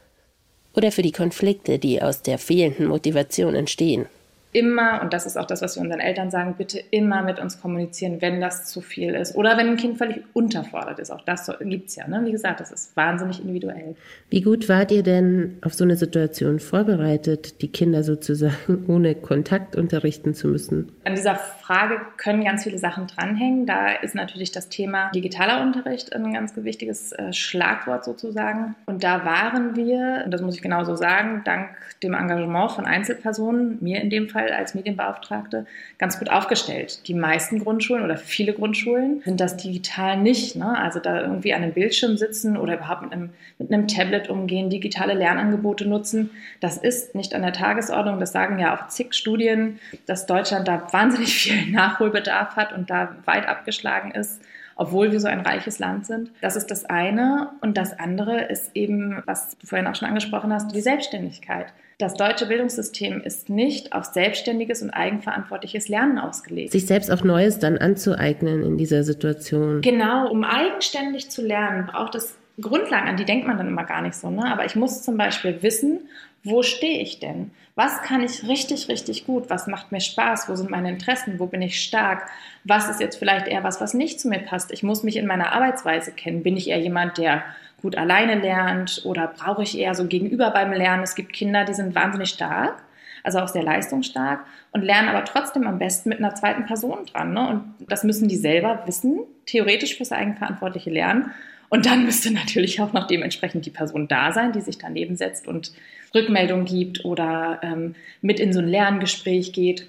Oder 0.74 0.92
für 0.92 1.04
die 1.04 1.12
Konflikte, 1.12 1.78
die 1.78 2.02
aus 2.02 2.22
der 2.22 2.40
fehlenden 2.40 2.88
Motivation 2.88 3.54
entstehen. 3.54 4.08
Immer, 4.54 5.02
und 5.02 5.14
das 5.14 5.26
ist 5.26 5.38
auch 5.38 5.46
das, 5.46 5.62
was 5.62 5.76
wir 5.76 5.82
unseren 5.82 6.00
Eltern 6.00 6.30
sagen, 6.30 6.56
bitte 6.58 6.80
immer 6.92 7.24
mit 7.24 7.40
uns 7.40 7.60
kommunizieren, 7.60 8.22
wenn 8.22 8.40
das 8.40 8.66
zu 8.66 8.82
viel 8.82 9.14
ist. 9.16 9.36
Oder 9.36 9.58
wenn 9.58 9.68
ein 9.68 9.78
Kind 9.78 9.98
völlig 9.98 10.24
unterfordert 10.34 11.00
ist. 11.00 11.12
Auch 11.12 11.22
das 11.22 11.52
gibt 11.62 11.90
es 11.90 11.96
ja. 11.96 12.08
Ne? 12.08 12.22
Wie 12.26 12.32
gesagt, 12.32 12.60
das 12.60 12.72
ist 12.72 12.96
wahnsinnig 12.96 13.42
individuell. 13.42 13.96
Wie 14.30 14.42
gut 14.42 14.70
wart 14.70 14.92
ihr 14.92 15.04
denn 15.04 15.58
auf 15.62 15.74
so 15.74 15.84
eine 15.84 15.96
Situation 15.96 16.60
vorbereitet, 16.60 17.62
die 17.62 17.72
Kinder 17.72 18.04
sozusagen 18.04 18.86
ohne 18.88 19.16
Kontakt 19.16 19.76
unterrichten 19.76 20.34
zu 20.34 20.48
müssen? 20.48 20.92
An 21.04 21.16
dieser 21.16 21.36
Frage 21.36 22.00
können 22.18 22.44
ganz 22.44 22.64
viele 22.64 22.78
Sachen 22.78 23.08
dranhängen. 23.08 23.66
Da 23.66 23.92
ist 23.92 24.16
natürlich 24.16 24.52
das 24.52 24.70
Thema 24.70 25.12
digitaler 25.12 25.62
Unterricht 25.62 26.14
ein 26.14 26.34
ganz 26.34 26.54
wichtiges 26.56 27.12
äh, 27.14 27.34
Schlagwort 27.34 28.06
sozusagen. 28.06 28.76
Und 28.86 29.04
da 29.04 29.26
waren 29.26 29.76
wir, 29.76 30.22
und 30.26 30.32
das 30.32 30.42
muss 30.42 30.56
ich 30.56 30.62
genauso 30.62 30.96
sagen, 30.96 31.42
dank 31.46 31.70
dem 32.04 32.14
Engagement 32.14 32.72
von 32.72 32.86
Einzelpersonen, 32.86 33.78
mir 33.82 34.02
in 34.02 34.10
dem 34.10 34.28
Fall 34.44 34.54
als 34.54 34.76
Medienbeauftragte, 34.76 35.66
ganz 35.98 36.20
gut 36.20 36.30
aufgestellt. 36.30 37.08
Die 37.08 37.14
meisten 37.14 37.60
Grundschulen 37.60 38.04
oder 38.04 38.18
viele 38.18 38.54
Grundschulen 38.54 39.22
sind 39.24 39.40
das 39.40 39.58
digital 39.58 40.18
nicht. 40.18 40.56
Ne? 40.56 40.78
Also 40.78 41.00
da 41.00 41.22
irgendwie 41.22 41.54
an 41.54 41.64
einem 41.64 41.74
Bildschirm 41.74 42.18
sitzen 42.18 42.58
oder 42.58 42.76
überhaupt 42.76 43.04
mit 43.04 43.14
einem, 43.14 43.30
mit 43.58 43.72
einem 43.72 43.88
Tablet 43.88 44.30
umgehen, 44.30 44.70
digitale 44.70 45.14
Lernangebote 45.14 45.88
nutzen, 45.88 46.30
das 46.60 46.78
ist 46.78 47.16
nicht 47.16 47.34
an 47.34 47.42
der 47.42 47.54
Tagesordnung. 47.54 48.20
Das 48.20 48.32
sagen 48.32 48.60
ja 48.60 48.76
auch 48.76 48.88
zig 48.88 49.14
Studien, 49.14 49.80
dass 50.06 50.26
Deutschland 50.26 50.68
da 50.68 50.88
wahnsinnig 50.92 51.34
viel 51.36 51.72
Nachholbedarf 51.72 52.56
hat 52.56 52.74
und 52.74 52.90
da 52.90 53.16
weit 53.26 53.48
abgeschlagen 53.48 54.12
ist 54.12 54.42
obwohl 54.76 55.12
wir 55.12 55.20
so 55.20 55.28
ein 55.28 55.42
reiches 55.42 55.80
Land 55.80 56.06
sind. 56.06 56.32
Das 56.42 56.56
ist 56.56 56.72
das 56.72 56.86
eine. 56.86 57.50
Und 57.62 57.78
das 57.78 57.98
andere 57.98 58.46
ist 58.46 58.72
eben, 58.74 59.22
was 59.26 59.58
du 59.58 59.68
vorhin 59.68 59.88
auch 59.88 59.96
schon 59.96 60.08
angesprochen 60.08 60.54
hast, 60.54 60.74
die 60.74 60.82
Selbstständigkeit. 60.82 61.68
Das 62.00 62.16
deutsche 62.16 62.48
Bildungssystem 62.48 63.22
ist 63.22 63.50
nicht 63.50 63.94
auf 63.94 64.06
selbstständiges 64.06 64.82
und 64.82 64.90
eigenverantwortliches 64.90 65.88
Lernen 65.90 66.18
ausgelegt. 66.18 66.72
Sich 66.72 66.88
selbst 66.88 67.12
auch 67.12 67.24
Neues 67.24 67.60
dann 67.60 67.78
anzueignen 67.78 68.64
in 68.64 68.78
dieser 68.78 69.04
Situation. 69.04 69.82
Genau, 69.82 70.30
um 70.30 70.44
eigenständig 70.44 71.30
zu 71.30 71.42
lernen, 71.42 71.86
braucht 71.86 72.16
es 72.16 72.36
Grundlagen, 72.60 73.08
an 73.08 73.18
die 73.18 73.26
denkt 73.26 73.48
man 73.48 73.58
dann 73.58 73.68
immer 73.68 73.84
gar 73.84 74.02
nicht 74.02 74.16
so. 74.16 74.30
Ne? 74.30 74.46
Aber 74.52 74.66
ich 74.66 74.76
muss 74.76 75.02
zum 75.02 75.18
Beispiel 75.18 75.62
wissen, 75.62 76.02
wo 76.44 76.62
stehe 76.62 77.02
ich 77.02 77.20
denn? 77.20 77.52
Was 77.76 78.02
kann 78.02 78.22
ich 78.22 78.48
richtig, 78.48 78.88
richtig 78.90 79.26
gut? 79.26 79.50
Was 79.50 79.66
macht 79.66 79.92
mir 79.92 80.02
Spaß? 80.02 80.50
Wo 80.50 80.56
sind 80.56 80.70
meine 80.70 80.90
Interessen? 80.90 81.40
Wo 81.40 81.48
bin 81.48 81.62
ich 81.62 81.82
stark? 81.82 82.30
Was 82.66 82.90
ist 82.90 83.00
jetzt 83.00 83.16
vielleicht 83.16 83.48
eher 83.48 83.64
was, 83.64 83.82
was 83.82 83.94
nicht 83.94 84.20
zu 84.20 84.28
mir 84.28 84.40
passt? 84.40 84.72
Ich 84.72 84.84
muss 84.84 85.04
mich 85.04 85.16
in 85.16 85.26
meiner 85.26 85.54
Arbeitsweise 85.54 86.12
kennen. 86.12 86.44
Bin 86.44 86.58
ich 86.58 86.70
eher 86.70 86.80
jemand, 86.80 87.18
der 87.18 87.44
gut 87.82 87.98
alleine 87.98 88.36
lernt 88.36 89.02
oder 89.06 89.28
brauche 89.28 89.64
ich 89.64 89.78
eher 89.78 89.96
so 89.96 90.06
gegenüber 90.06 90.52
beim 90.52 90.74
Lernen? 90.74 91.04
Es 91.04 91.16
gibt 91.16 91.34
Kinder, 91.34 91.66
die 91.66 91.74
sind 91.74 91.96
wahnsinnig 91.96 92.30
stark, 92.30 92.84
also 93.24 93.40
auch 93.40 93.48
sehr 93.48 93.64
leistungsstark 93.64 94.46
und 94.72 94.84
lernen 94.84 95.10
aber 95.10 95.26
trotzdem 95.26 95.66
am 95.66 95.80
besten 95.80 96.10
mit 96.10 96.20
einer 96.20 96.36
zweiten 96.36 96.66
Person 96.66 97.06
dran. 97.12 97.34
Ne? 97.34 97.48
Und 97.48 97.74
das 97.90 98.04
müssen 98.04 98.28
die 98.28 98.38
selber 98.38 98.84
wissen, 98.86 99.22
theoretisch 99.46 99.98
fürs 99.98 100.12
eigenverantwortliche 100.12 100.90
Lernen. 100.90 101.32
Und 101.74 101.88
dann 101.88 102.06
müsste 102.06 102.32
natürlich 102.32 102.80
auch 102.82 102.94
noch 102.94 103.08
dementsprechend 103.08 103.66
die 103.66 103.72
Person 103.72 104.08
da 104.08 104.32
sein, 104.32 104.52
die 104.52 104.62
sich 104.62 104.78
daneben 104.78 105.16
setzt 105.16 105.48
und 105.48 105.72
Rückmeldung 106.14 106.66
gibt 106.66 107.04
oder 107.04 107.62
ähm, 107.64 107.96
mit 108.22 108.40
in 108.40 108.54
so 108.54 108.60
ein 108.60 108.68
Lerngespräch 108.68 109.54
geht. 109.54 109.88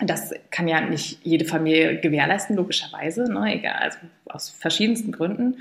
Das 0.00 0.32
kann 0.52 0.68
ja 0.68 0.80
nicht 0.80 1.18
jede 1.24 1.44
Familie 1.44 1.98
gewährleisten, 1.98 2.54
logischerweise, 2.54 3.24
ne? 3.24 3.52
Egal, 3.52 3.74
also 3.80 3.98
aus 4.26 4.48
verschiedensten 4.48 5.10
Gründen. 5.10 5.56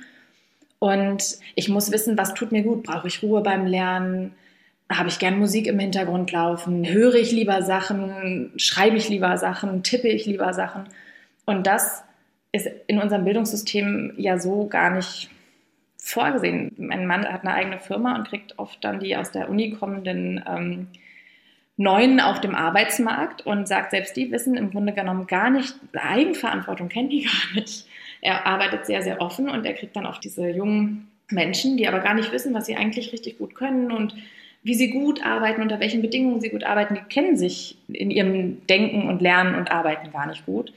Und 0.77 1.39
ich 1.55 1.69
muss 1.69 1.91
wissen, 1.91 2.19
was 2.19 2.35
tut 2.35 2.51
mir 2.51 2.61
gut. 2.61 2.83
Brauche 2.83 3.07
ich 3.07 3.23
Ruhe 3.23 3.41
beim 3.41 3.65
Lernen? 3.65 4.35
Habe 4.91 5.09
ich 5.09 5.17
gern 5.17 5.39
Musik 5.39 5.65
im 5.65 5.79
Hintergrund 5.79 6.31
laufen? 6.31 6.87
Höre 6.87 7.15
ich 7.15 7.31
lieber 7.31 7.63
Sachen? 7.63 8.51
Schreibe 8.57 8.97
ich 8.97 9.09
lieber 9.09 9.35
Sachen? 9.39 9.81
Tippe 9.81 10.07
ich 10.07 10.27
lieber 10.27 10.53
Sachen? 10.53 10.83
Und 11.47 11.65
das 11.65 12.03
ist 12.51 12.69
in 12.85 13.01
unserem 13.01 13.25
Bildungssystem 13.25 14.13
ja 14.17 14.37
so 14.37 14.67
gar 14.67 14.91
nicht 14.91 15.31
vorgesehen. 16.11 16.73
Mein 16.77 17.05
Mann 17.05 17.25
hat 17.25 17.41
eine 17.41 17.53
eigene 17.53 17.79
Firma 17.79 18.15
und 18.15 18.27
kriegt 18.27 18.57
oft 18.57 18.83
dann 18.83 18.99
die 18.99 19.15
aus 19.15 19.31
der 19.31 19.49
Uni 19.49 19.71
kommenden 19.71 20.43
ähm, 20.47 20.87
Neuen 21.77 22.19
auf 22.19 22.41
dem 22.41 22.55
Arbeitsmarkt 22.55 23.45
und 23.45 23.67
sagt, 23.67 23.91
selbst 23.91 24.17
die 24.17 24.31
wissen 24.31 24.57
im 24.57 24.71
Grunde 24.71 24.93
genommen 24.93 25.27
gar 25.27 25.49
nicht, 25.51 25.75
Eigenverantwortung 25.93 26.89
kennen 26.89 27.09
die 27.09 27.23
gar 27.25 27.53
nicht. 27.55 27.85
Er 28.21 28.47
arbeitet 28.47 28.87
sehr, 28.87 29.03
sehr 29.03 29.21
offen 29.21 29.49
und 29.49 29.65
er 29.65 29.73
kriegt 29.73 29.95
dann 29.95 30.07
auch 30.07 30.17
diese 30.17 30.49
jungen 30.49 31.07
Menschen, 31.29 31.77
die 31.77 31.87
aber 31.87 31.99
gar 31.99 32.15
nicht 32.15 32.31
wissen, 32.31 32.53
was 32.53 32.65
sie 32.65 32.75
eigentlich 32.75 33.11
richtig 33.13 33.37
gut 33.37 33.53
können 33.53 33.91
und 33.91 34.15
wie 34.63 34.73
sie 34.73 34.89
gut 34.89 35.23
arbeiten, 35.23 35.61
unter 35.61 35.79
welchen 35.79 36.01
Bedingungen 36.01 36.41
sie 36.41 36.49
gut 36.49 36.63
arbeiten, 36.63 36.95
die 36.95 37.01
kennen 37.01 37.37
sich 37.37 37.77
in 37.87 38.11
ihrem 38.11 38.65
Denken 38.67 39.07
und 39.07 39.21
Lernen 39.21 39.55
und 39.55 39.71
Arbeiten 39.71 40.11
gar 40.11 40.25
nicht 40.25 40.45
gut. 40.45 40.73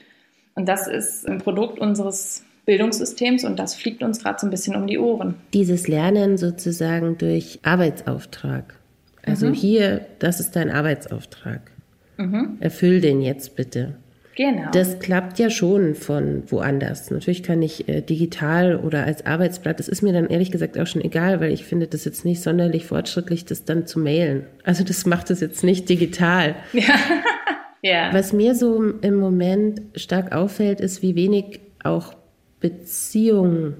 Und 0.55 0.67
das 0.67 0.87
ist 0.87 1.27
ein 1.27 1.39
Produkt 1.39 1.79
unseres 1.79 2.45
Bildungssystems 2.65 3.43
und 3.43 3.57
das 3.57 3.75
fliegt 3.75 4.03
uns 4.03 4.21
gerade 4.21 4.39
so 4.39 4.47
ein 4.47 4.51
bisschen 4.51 4.75
um 4.75 4.87
die 4.87 4.99
Ohren. 4.99 5.35
Dieses 5.53 5.87
Lernen 5.87 6.37
sozusagen 6.37 7.17
durch 7.17 7.59
Arbeitsauftrag. 7.63 8.75
Also 9.23 9.47
mhm. 9.47 9.53
hier, 9.53 10.05
das 10.19 10.39
ist 10.39 10.55
dein 10.55 10.69
Arbeitsauftrag. 10.69 11.71
Mhm. 12.17 12.57
Erfüll 12.59 13.01
den 13.01 13.21
jetzt 13.21 13.55
bitte. 13.55 13.95
Genau. 14.35 14.71
Das 14.71 14.99
klappt 14.99 15.39
ja 15.39 15.49
schon 15.49 15.93
von 15.93 16.43
woanders. 16.47 17.11
Natürlich 17.11 17.43
kann 17.43 17.61
ich 17.61 17.89
äh, 17.89 18.01
digital 18.01 18.77
oder 18.77 19.03
als 19.03 19.25
Arbeitsblatt, 19.25 19.79
das 19.79 19.89
ist 19.89 20.01
mir 20.01 20.13
dann 20.13 20.27
ehrlich 20.27 20.51
gesagt 20.51 20.79
auch 20.79 20.87
schon 20.87 21.03
egal, 21.03 21.41
weil 21.41 21.51
ich 21.51 21.65
finde 21.65 21.87
das 21.87 22.05
jetzt 22.05 22.23
nicht 22.23 22.41
sonderlich 22.41 22.85
fortschrittlich, 22.85 23.45
das 23.45 23.65
dann 23.65 23.85
zu 23.85 23.99
mailen. 23.99 24.45
Also 24.63 24.83
das 24.83 25.05
macht 25.05 25.29
es 25.31 25.41
jetzt 25.41 25.63
nicht 25.63 25.89
digital. 25.89 26.55
Ja. 26.71 26.95
ja. 27.81 28.13
Was 28.13 28.31
mir 28.31 28.55
so 28.55 28.81
im 29.01 29.15
Moment 29.15 29.81
stark 29.95 30.31
auffällt, 30.31 30.79
ist, 30.79 31.01
wie 31.01 31.15
wenig 31.15 31.59
auch 31.83 32.13
Beziehung 32.61 33.73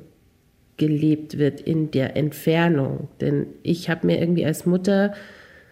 gelebt 0.75 1.37
wird 1.37 1.61
in 1.61 1.91
der 1.91 2.17
Entfernung. 2.17 3.07
Denn 3.21 3.45
ich 3.63 3.89
habe 3.89 4.07
mir 4.07 4.19
irgendwie 4.19 4.45
als 4.45 4.65
Mutter 4.65 5.13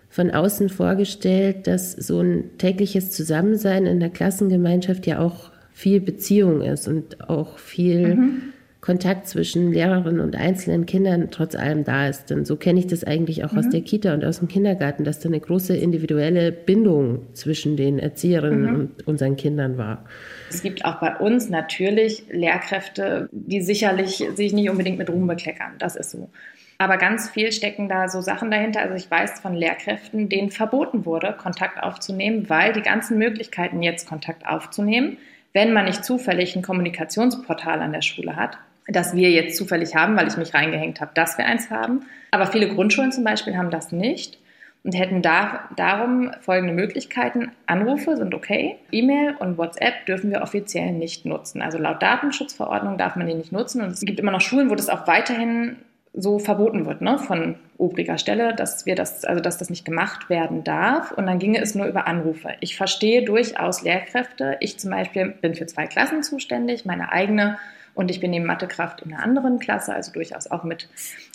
von 0.07 0.31
außen 0.31 0.69
vorgestellt, 0.69 1.67
dass 1.67 1.91
so 1.91 2.21
ein 2.21 2.57
tägliches 2.57 3.11
Zusammensein 3.11 3.85
in 3.85 3.99
der 3.99 4.09
Klassengemeinschaft 4.09 5.05
ja 5.05 5.19
auch 5.19 5.51
viel 5.71 5.99
Beziehung 5.99 6.61
ist 6.61 6.87
und 6.87 7.29
auch 7.29 7.57
viel 7.57 8.15
mhm. 8.15 8.41
Kontakt 8.81 9.27
zwischen 9.27 9.73
Lehrerinnen 9.73 10.21
und 10.21 10.37
einzelnen 10.37 10.85
Kindern 10.85 11.27
trotz 11.31 11.55
allem 11.55 11.83
da 11.83 12.07
ist. 12.07 12.29
Denn 12.29 12.45
so 12.45 12.55
kenne 12.55 12.79
ich 12.79 12.87
das 12.87 13.03
eigentlich 13.03 13.43
auch 13.43 13.51
mhm. 13.51 13.59
aus 13.59 13.69
der 13.69 13.81
Kita 13.81 14.13
und 14.13 14.23
aus 14.23 14.39
dem 14.39 14.47
Kindergarten, 14.47 15.03
dass 15.03 15.19
da 15.19 15.27
eine 15.27 15.39
große 15.39 15.75
individuelle 15.75 16.53
Bindung 16.53 17.27
zwischen 17.33 17.75
den 17.75 17.99
Erzieherinnen 17.99 18.61
mhm. 18.61 18.79
und 18.79 19.07
unseren 19.07 19.35
Kindern 19.35 19.77
war. 19.77 20.05
Es 20.49 20.63
gibt 20.63 20.85
auch 20.85 20.99
bei 21.01 21.17
uns 21.17 21.49
natürlich 21.49 22.23
Lehrkräfte, 22.31 23.27
die 23.33 23.61
sicherlich 23.61 24.23
sich 24.35 24.53
nicht 24.53 24.69
unbedingt 24.69 24.97
mit 24.97 25.09
Ruhm 25.09 25.27
bekleckern. 25.27 25.73
Das 25.79 25.97
ist 25.97 26.11
so. 26.11 26.29
Aber 26.77 26.95
ganz 26.95 27.29
viel 27.29 27.51
stecken 27.51 27.89
da 27.89 28.07
so 28.07 28.21
Sachen 28.21 28.49
dahinter. 28.49 28.79
Also 28.79 28.95
ich 28.95 29.11
weiß 29.11 29.41
von 29.41 29.53
Lehrkräften, 29.53 30.29
denen 30.29 30.49
verboten 30.49 31.05
wurde, 31.05 31.35
Kontakt 31.37 31.83
aufzunehmen, 31.83 32.49
weil 32.49 32.71
die 32.71 32.81
ganzen 32.81 33.17
Möglichkeiten 33.17 33.83
jetzt 33.83 34.07
Kontakt 34.07 34.47
aufzunehmen, 34.47 35.17
wenn 35.51 35.73
man 35.73 35.85
nicht 35.85 36.05
zufällig 36.05 36.55
ein 36.55 36.61
Kommunikationsportal 36.61 37.81
an 37.81 37.91
der 37.91 38.01
Schule 38.01 38.37
hat, 38.37 38.57
das 38.91 39.15
wir 39.15 39.29
jetzt 39.29 39.57
zufällig 39.57 39.95
haben, 39.95 40.17
weil 40.17 40.27
ich 40.27 40.37
mich 40.37 40.53
reingehängt 40.53 41.01
habe, 41.01 41.11
dass 41.13 41.37
wir 41.37 41.45
eins 41.45 41.69
haben. 41.69 42.01
Aber 42.31 42.47
viele 42.47 42.67
Grundschulen 42.67 43.11
zum 43.11 43.23
Beispiel 43.23 43.57
haben 43.57 43.71
das 43.71 43.91
nicht 43.91 44.37
und 44.83 44.93
hätten 44.93 45.21
da, 45.21 45.69
darum 45.75 46.31
folgende 46.41 46.73
Möglichkeiten. 46.73 47.51
Anrufe 47.65 48.15
sind 48.17 48.33
okay, 48.33 48.77
E-Mail 48.91 49.35
und 49.39 49.57
WhatsApp 49.57 50.05
dürfen 50.05 50.31
wir 50.31 50.41
offiziell 50.41 50.91
nicht 50.91 51.25
nutzen. 51.25 51.61
Also 51.61 51.77
laut 51.77 52.01
Datenschutzverordnung 52.01 52.97
darf 52.97 53.15
man 53.15 53.27
die 53.27 53.33
nicht 53.33 53.51
nutzen 53.51 53.81
und 53.81 53.91
es 53.91 54.01
gibt 54.01 54.19
immer 54.19 54.31
noch 54.31 54.41
Schulen, 54.41 54.69
wo 54.69 54.75
das 54.75 54.89
auch 54.89 55.07
weiterhin 55.07 55.77
so 56.13 56.39
verboten 56.39 56.85
wird, 56.87 57.01
ne, 57.01 57.19
von 57.19 57.55
obriger 57.77 58.17
Stelle, 58.17 58.55
dass 58.55 58.85
wir 58.85 58.95
das, 58.95 59.25
also 59.25 59.41
dass 59.41 59.57
das 59.57 59.69
nicht 59.69 59.85
gemacht 59.85 60.29
werden 60.29 60.63
darf. 60.63 61.11
Und 61.11 61.27
dann 61.27 61.39
ginge 61.39 61.61
es 61.61 61.75
nur 61.75 61.85
über 61.85 62.07
Anrufe. 62.07 62.49
Ich 62.61 62.75
verstehe 62.75 63.23
durchaus 63.23 63.83
Lehrkräfte. 63.83 64.57
Ich 64.59 64.79
zum 64.79 64.89
Beispiel 64.89 65.29
bin 65.29 65.53
für 65.53 65.67
zwei 65.67 65.85
Klassen 65.85 66.23
zuständig, 66.23 66.85
meine 66.85 67.11
eigene 67.11 67.57
und 67.99 68.09
ich 68.09 68.21
bin 68.21 68.31
neben 68.31 68.45
Mathekraft 68.45 69.01
in 69.01 69.13
einer 69.13 69.21
anderen 69.21 69.59
Klasse, 69.59 69.93
also 69.93 70.13
durchaus 70.13 70.49
auch 70.49 70.63
mit 70.63 70.87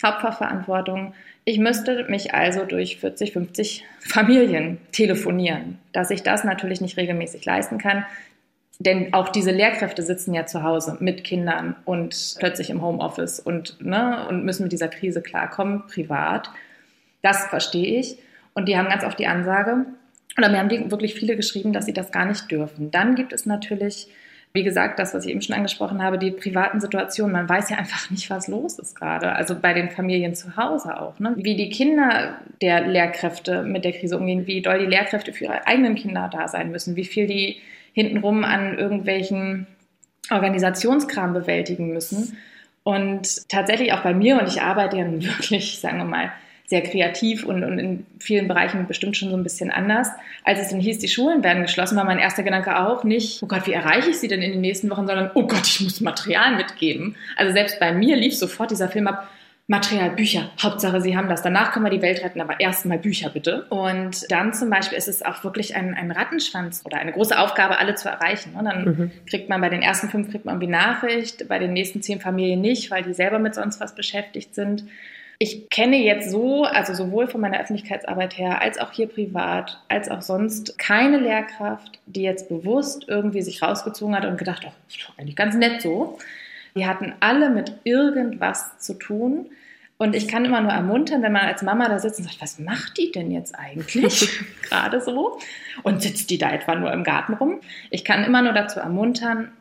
Hauptfachverantwortung. 0.03 1.13
Ich 1.43 1.59
müsste 1.59 2.05
mich 2.09 2.33
also 2.33 2.65
durch 2.65 2.97
40, 2.97 3.33
50 3.33 3.85
Familien 3.99 4.79
telefonieren. 4.91 5.77
Dass 5.93 6.09
ich 6.09 6.23
das 6.23 6.43
natürlich 6.43 6.81
nicht 6.81 6.97
regelmäßig 6.97 7.45
leisten 7.45 7.77
kann, 7.77 8.03
denn 8.79 9.13
auch 9.13 9.29
diese 9.29 9.51
Lehrkräfte 9.51 10.01
sitzen 10.01 10.33
ja 10.33 10.47
zu 10.47 10.63
Hause 10.63 10.97
mit 11.01 11.23
Kindern 11.23 11.75
und 11.85 12.35
plötzlich 12.39 12.71
im 12.71 12.81
Homeoffice 12.81 13.39
und, 13.39 13.79
ne, 13.85 14.25
und 14.27 14.43
müssen 14.43 14.63
mit 14.63 14.71
dieser 14.71 14.87
Krise 14.87 15.21
klarkommen, 15.21 15.83
privat. 15.85 16.49
Das 17.21 17.45
verstehe 17.45 17.99
ich. 17.99 18.17
Und 18.55 18.67
die 18.67 18.75
haben 18.75 18.89
ganz 18.89 19.03
oft 19.03 19.19
die 19.19 19.27
Ansage, 19.27 19.85
oder 20.35 20.49
mir 20.49 20.57
haben 20.57 20.89
wirklich 20.89 21.13
viele 21.13 21.35
geschrieben, 21.35 21.73
dass 21.73 21.85
sie 21.85 21.93
das 21.93 22.11
gar 22.11 22.25
nicht 22.25 22.49
dürfen. 22.49 22.89
Dann 22.89 23.13
gibt 23.13 23.33
es 23.33 23.45
natürlich 23.45 24.07
wie 24.55 24.63
gesagt, 24.63 24.99
das, 24.99 25.13
was 25.13 25.25
ich 25.25 25.31
eben 25.31 25.41
schon 25.41 25.55
angesprochen 25.55 26.01
habe, 26.01 26.17
die 26.17 26.31
privaten 26.31 26.79
Situationen. 26.79 27.33
Man 27.33 27.47
weiß 27.47 27.69
ja 27.69 27.77
einfach 27.77 28.09
nicht, 28.09 28.29
was 28.29 28.47
los 28.47 28.79
ist 28.79 28.95
gerade. 28.95 29.33
Also 29.33 29.53
bei 29.53 29.73
den 29.73 29.91
Familien 29.91 30.33
zu 30.33 30.55
Hause 30.55 30.99
auch. 30.99 31.19
Ne? 31.19 31.33
Wie 31.35 31.55
die 31.55 31.69
Kinder 31.69 32.39
der 32.61 32.87
Lehrkräfte 32.87 33.63
mit 33.63 33.83
der 33.83 33.91
Krise 33.91 34.17
umgehen, 34.17 34.47
wie 34.47 34.61
doll 34.61 34.79
die 34.79 34.85
Lehrkräfte 34.85 35.33
für 35.33 35.45
ihre 35.45 35.67
eigenen 35.67 35.95
Kinder 35.95 36.29
da 36.31 36.47
sein 36.47 36.71
müssen, 36.71 36.95
wie 36.95 37.03
viel 37.03 37.27
die 37.27 37.57
hintenrum 37.93 38.45
an 38.45 38.77
irgendwelchen 38.77 39.67
Organisationskram 40.31 41.33
bewältigen 41.33 41.93
müssen. 41.93 42.37
Und 42.83 43.49
tatsächlich 43.49 43.91
auch 43.93 44.03
bei 44.03 44.13
mir, 44.13 44.39
und 44.39 44.47
ich 44.47 44.61
arbeite 44.61 44.97
ja 44.97 45.11
wirklich, 45.11 45.79
sagen 45.79 45.97
wir 45.97 46.05
mal, 46.05 46.31
sehr 46.67 46.81
kreativ 46.81 47.45
und, 47.45 47.63
und 47.63 47.77
in 47.77 48.05
vielen 48.19 48.47
Bereichen 48.47 48.87
bestimmt 48.87 49.15
schon 49.15 49.29
so 49.29 49.37
ein 49.37 49.43
bisschen 49.43 49.69
anders. 49.69 50.09
Als 50.43 50.59
es 50.59 50.69
dann 50.69 50.79
hieß, 50.79 50.97
die 50.97 51.07
Schulen 51.07 51.43
werden 51.43 51.61
geschlossen, 51.61 51.95
war 51.95 52.05
mein 52.05 52.19
erster 52.19 52.43
Gedanke 52.43 52.79
auch 52.79 53.03
nicht, 53.03 53.43
oh 53.43 53.47
Gott, 53.47 53.67
wie 53.67 53.73
erreiche 53.73 54.09
ich 54.09 54.19
sie 54.19 54.27
denn 54.27 54.41
in 54.41 54.51
den 54.51 54.61
nächsten 54.61 54.89
Wochen, 54.89 55.05
sondern, 55.05 55.31
oh 55.35 55.45
Gott, 55.45 55.67
ich 55.67 55.81
muss 55.81 56.01
Material 56.01 56.55
mitgeben. 56.55 57.15
Also 57.35 57.53
selbst 57.53 57.79
bei 57.79 57.93
mir 57.93 58.15
lief 58.15 58.35
sofort 58.35 58.71
dieser 58.71 58.89
Film 58.89 59.07
ab, 59.07 59.29
Material, 59.67 60.11
Bücher, 60.11 60.51
Hauptsache 60.61 61.01
Sie 61.01 61.17
haben 61.17 61.27
das. 61.27 61.41
Danach 61.41 61.71
können 61.71 61.85
wir 61.85 61.89
die 61.89 62.01
Welt 62.03 62.23
retten, 62.23 62.39
aber 62.39 62.59
erstmal 62.59 62.99
Bücher 62.99 63.31
bitte. 63.31 63.63
Und 63.69 64.31
dann 64.31 64.53
zum 64.53 64.69
Beispiel 64.69 64.95
ist 64.95 65.07
es 65.07 65.23
auch 65.23 65.43
wirklich 65.43 65.75
ein, 65.75 65.95
ein 65.95 66.11
Rattenschwanz 66.11 66.83
oder 66.85 66.97
eine 66.97 67.11
große 67.11 67.37
Aufgabe, 67.39 67.79
alle 67.79 67.95
zu 67.95 68.07
erreichen. 68.07 68.53
Und 68.55 68.65
ne? 68.65 68.69
dann 68.69 68.85
mhm. 68.85 69.11
kriegt 69.27 69.49
man 69.49 69.61
bei 69.61 69.69
den 69.69 69.81
ersten 69.81 70.09
fünf 70.09 70.29
kriegt 70.29 70.45
man 70.45 70.55
irgendwie 70.55 70.71
Nachricht, 70.71 71.47
bei 71.47 71.57
den 71.57 71.73
nächsten 71.73 72.03
zehn 72.03 72.19
Familien 72.19 72.61
nicht, 72.61 72.91
weil 72.91 73.01
die 73.01 73.15
selber 73.15 73.39
mit 73.39 73.55
sonst 73.55 73.79
was 73.79 73.95
beschäftigt 73.95 74.53
sind. 74.53 74.83
Ich 75.37 75.69
kenne 75.69 75.97
jetzt 75.97 76.31
so, 76.31 76.63
also 76.63 76.93
sowohl 76.93 77.27
von 77.27 77.41
meiner 77.41 77.59
Öffentlichkeitsarbeit 77.59 78.37
her, 78.37 78.61
als 78.61 78.77
auch 78.77 78.93
hier 78.93 79.07
privat, 79.07 79.81
als 79.89 80.09
auch 80.09 80.21
sonst, 80.21 80.79
keine 80.79 81.17
Lehrkraft, 81.17 81.99
die 82.05 82.21
jetzt 82.21 82.47
bewusst 82.47 83.05
irgendwie 83.07 83.41
sich 83.41 83.61
rausgezogen 83.61 84.15
hat 84.15 84.25
und 84.25 84.37
gedacht, 84.37 84.63
oh, 84.65 84.71
ist 84.87 85.03
doch 85.03 85.17
eigentlich 85.17 85.35
ganz 85.35 85.55
nett 85.55 85.81
so. 85.81 86.17
Die 86.75 86.85
hatten 86.87 87.13
alle 87.19 87.49
mit 87.49 87.73
irgendwas 87.83 88.77
zu 88.79 88.93
tun. 88.93 89.47
Und 89.97 90.13
ich 90.13 90.27
kann 90.27 90.43
immer 90.43 90.59
nur 90.59 90.71
ermuntern, 90.71 91.21
wenn 91.21 91.31
man 91.31 91.43
als 91.43 91.61
Mama 91.61 91.87
da 91.87 91.99
sitzt 91.99 92.19
und 92.19 92.25
sagt, 92.25 92.41
was 92.41 92.59
macht 92.59 92.97
die 92.97 93.11
denn 93.11 93.31
jetzt 93.31 93.57
eigentlich 93.57 94.29
gerade 94.61 94.99
so? 94.99 95.39
Und 95.83 96.01
sitzt 96.01 96.29
die 96.29 96.37
da 96.37 96.51
etwa 96.51 96.75
nur 96.75 96.91
im 96.91 97.03
Garten 97.03 97.33
rum? 97.33 97.61
Ich 97.91 98.03
kann 98.03 98.25
immer 98.25 98.41
nur 98.41 98.51
dazu 98.51 98.79
ermuntern, 98.79 99.51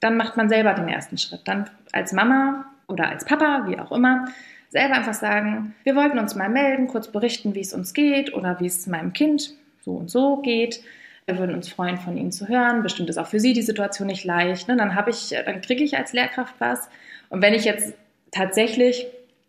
dann 0.00 0.16
macht 0.16 0.38
man 0.38 0.48
selber 0.48 0.72
den 0.72 0.88
ersten 0.88 1.18
Schritt. 1.18 1.42
Dann 1.44 1.68
als 1.92 2.12
Mama 2.12 2.64
oder 2.88 3.08
als 3.08 3.26
Papa, 3.26 3.66
wie 3.68 3.78
auch 3.78 3.92
immer, 3.92 4.28
selber 4.70 4.94
einfach 4.94 5.14
sagen, 5.14 5.74
wir 5.84 5.96
wollten 5.96 6.18
uns 6.18 6.34
mal 6.34 6.48
melden, 6.48 6.86
kurz 6.86 7.08
berichten, 7.08 7.54
wie 7.54 7.60
es 7.60 7.74
uns 7.74 7.92
geht 7.92 8.32
oder 8.32 8.58
wie 8.60 8.66
es 8.66 8.86
meinem 8.86 9.12
Kind 9.12 9.54
so 9.82 9.92
und 9.92 10.10
so 10.10 10.38
geht. 10.38 10.80
Wir 11.26 11.38
würden 11.38 11.54
uns 11.54 11.68
freuen, 11.68 11.98
von 11.98 12.16
Ihnen 12.16 12.32
zu 12.32 12.48
hören. 12.48 12.82
Bestimmt 12.82 13.10
ist 13.10 13.18
auch 13.18 13.26
für 13.26 13.40
Sie 13.40 13.52
die 13.52 13.62
Situation 13.62 14.06
nicht 14.06 14.24
leicht. 14.24 14.68
Ne? 14.68 14.76
Dann 14.76 14.94
dann 14.94 15.60
kriege 15.60 15.84
ich 15.84 15.96
als 15.96 16.12
Lehrkraft 16.12 16.54
was. 16.58 16.88
Und 17.28 17.42
wenn 17.42 17.54
ich 17.54 17.64
jetzt 17.64 17.94
tatsächlich 18.32 19.06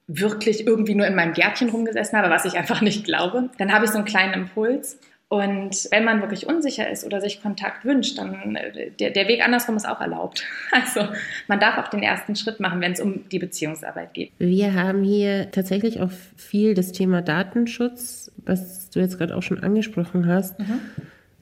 wirklich 0.08 0.68
irgendwie 0.68 0.96
nur 0.96 1.08
in 1.08 1.16
meinem 1.16 1.34
Gärtchen 1.34 1.70
rumgesessen 1.70 2.18
habe, 2.18 2.30
was 2.30 2.46
ich 2.46 2.58
einfach 2.58 2.82
nicht 2.82 3.06
glaube, 3.06 3.50
dann 3.58 3.74
habe 3.74 3.86
ich 3.86 3.92
so 3.92 3.98
einen 3.98 4.06
kleinen 4.06 4.34
Impuls 4.34 5.00
und 5.32 5.88
wenn 5.92 6.04
man 6.04 6.20
wirklich 6.20 6.48
unsicher 6.48 6.90
ist 6.90 7.06
oder 7.06 7.22
sich 7.22 7.42
Kontakt 7.42 7.86
wünscht, 7.86 8.18
dann 8.18 8.58
äh, 8.58 8.92
der, 9.00 9.12
der 9.12 9.30
Weg 9.30 9.42
andersrum 9.46 9.78
ist 9.78 9.88
auch 9.88 10.02
erlaubt. 10.02 10.44
Also 10.74 11.08
man 11.48 11.58
darf 11.58 11.78
auch 11.78 11.88
den 11.88 12.04
ersten 12.04 12.36
Schritt 12.36 12.60
machen, 12.60 12.82
wenn 12.82 12.92
es 12.92 13.00
um 13.00 13.30
die 13.30 13.40
Beziehungsarbeit 13.40 14.14
geht. 14.14 14.32
Wir 14.40 14.74
haben 14.74 15.04
hier 15.04 15.50
tatsächlich 15.52 16.02
auch 16.02 16.12
viel 16.36 16.74
das 16.74 16.92
Thema 16.92 17.22
Datenschutz, 17.22 18.30
was 18.44 18.90
du 18.90 19.00
jetzt 19.00 19.18
gerade 19.18 19.38
auch 19.38 19.42
schon 19.42 19.64
angesprochen 19.64 20.28
hast. 20.28 20.60
Mhm. 20.60 20.82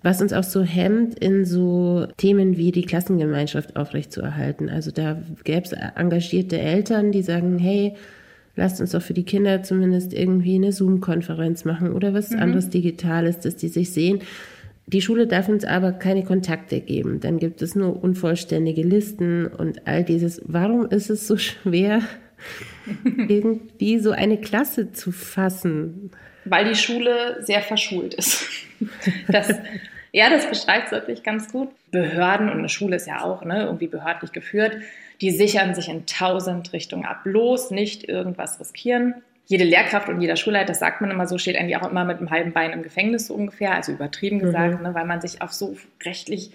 Was 0.03 0.21
uns 0.21 0.33
auch 0.33 0.43
so 0.43 0.61
hemmt, 0.61 1.17
in 1.17 1.43
so 1.43 2.05
Themen 2.17 2.57
wie 2.57 2.71
die 2.71 2.85
Klassengemeinschaft 2.85 3.75
aufrechtzuerhalten. 3.75 4.69
Also 4.69 4.91
da 4.91 5.19
gäbe 5.43 5.65
es 5.65 5.71
engagierte 5.71 6.59
Eltern, 6.59 7.11
die 7.11 7.23
sagen, 7.23 7.57
hey, 7.57 7.95
lasst 8.55 8.81
uns 8.81 8.91
doch 8.91 9.01
für 9.01 9.13
die 9.13 9.23
Kinder 9.23 9.63
zumindest 9.63 10.13
irgendwie 10.13 10.55
eine 10.55 10.71
Zoom-Konferenz 10.71 11.65
machen 11.65 11.93
oder 11.93 12.13
was 12.13 12.31
mhm. 12.31 12.39
anderes 12.39 12.69
Digitales, 12.69 13.39
dass 13.39 13.55
die 13.55 13.67
sich 13.67 13.91
sehen. 13.91 14.21
Die 14.87 15.01
Schule 15.01 15.27
darf 15.27 15.47
uns 15.49 15.65
aber 15.65 15.91
keine 15.91 16.23
Kontakte 16.23 16.81
geben. 16.81 17.19
Dann 17.19 17.37
gibt 17.37 17.61
es 17.61 17.75
nur 17.75 18.03
unvollständige 18.03 18.81
Listen 18.81 19.45
und 19.45 19.87
all 19.87 20.03
dieses. 20.03 20.41
Warum 20.45 20.87
ist 20.87 21.11
es 21.11 21.27
so 21.27 21.37
schwer, 21.37 22.01
irgendwie 23.03 23.99
so 23.99 24.11
eine 24.11 24.37
Klasse 24.37 24.91
zu 24.91 25.11
fassen? 25.11 26.09
Weil 26.45 26.67
die 26.67 26.75
Schule 26.75 27.37
sehr 27.41 27.61
verschult 27.61 28.15
ist. 28.15 28.47
Das, 29.27 29.53
ja, 30.11 30.29
das 30.31 30.49
beschreibt 30.49 30.87
es 30.87 30.91
wirklich 30.91 31.21
ganz 31.21 31.51
gut. 31.51 31.69
Behörden 31.91 32.49
und 32.49 32.57
eine 32.57 32.69
Schule 32.69 32.95
ist 32.95 33.05
ja 33.05 33.23
auch 33.23 33.45
ne, 33.45 33.65
irgendwie 33.65 33.87
behördlich 33.87 34.31
geführt 34.31 34.77
die 35.21 35.31
sichern 35.31 35.75
sich 35.75 35.89
in 35.89 36.05
tausend 36.05 36.71
Richtungen 36.73 37.05
ab. 37.05 37.23
Bloß 37.23 37.71
nicht 37.71 38.07
irgendwas 38.07 38.59
riskieren. 38.59 39.15
Jede 39.47 39.63
Lehrkraft 39.63 40.09
und 40.09 40.21
jeder 40.21 40.35
Schulleiter, 40.35 40.67
das 40.67 40.79
sagt 40.79 41.01
man 41.01 41.11
immer 41.11 41.27
so, 41.27 41.37
steht 41.37 41.57
eigentlich 41.57 41.77
auch 41.77 41.89
immer 41.89 42.05
mit 42.05 42.19
einem 42.19 42.29
halben 42.29 42.53
Bein 42.53 42.71
im 42.71 42.83
Gefängnis 42.83 43.27
so 43.27 43.33
ungefähr, 43.33 43.73
also 43.73 43.91
übertrieben 43.91 44.37
mhm. 44.37 44.41
gesagt, 44.41 44.77
mhm. 44.77 44.83
ne, 44.83 44.93
weil 44.93 45.05
man 45.05 45.21
sich 45.21 45.41
auf 45.41 45.51
so 45.51 45.75
rechtlich 46.05 46.51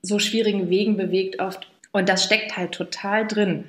so 0.00 0.18
schwierigen 0.18 0.68
Wegen 0.68 0.96
bewegt 0.96 1.40
oft. 1.40 1.68
Und 1.92 2.08
das 2.08 2.24
steckt 2.24 2.56
halt 2.56 2.72
total 2.72 3.26
drin. 3.26 3.64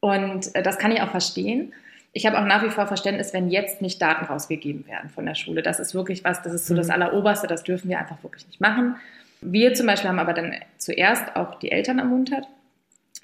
Und 0.00 0.54
äh, 0.54 0.62
das 0.62 0.78
kann 0.78 0.92
ich 0.92 1.02
auch 1.02 1.10
verstehen. 1.10 1.72
Ich 2.12 2.26
habe 2.26 2.40
auch 2.40 2.44
nach 2.44 2.64
wie 2.64 2.70
vor 2.70 2.88
Verständnis, 2.88 3.32
wenn 3.32 3.50
jetzt 3.50 3.82
nicht 3.82 4.02
Daten 4.02 4.24
rausgegeben 4.24 4.86
werden 4.88 5.10
von 5.10 5.26
der 5.26 5.36
Schule. 5.36 5.62
Das 5.62 5.78
ist 5.78 5.94
wirklich 5.94 6.24
was, 6.24 6.42
das 6.42 6.52
ist 6.52 6.66
so 6.66 6.74
das 6.74 6.88
mhm. 6.88 6.94
Alleroberste, 6.94 7.46
das 7.46 7.62
dürfen 7.62 7.88
wir 7.88 7.98
einfach 7.98 8.20
wirklich 8.24 8.46
nicht 8.48 8.60
machen. 8.60 8.96
Wir 9.42 9.74
zum 9.74 9.86
Beispiel 9.86 10.08
haben 10.08 10.18
aber 10.18 10.32
dann 10.32 10.54
zuerst 10.78 11.36
auch 11.36 11.58
die 11.60 11.70
Eltern 11.70 11.98
ermuntert, 11.98 12.46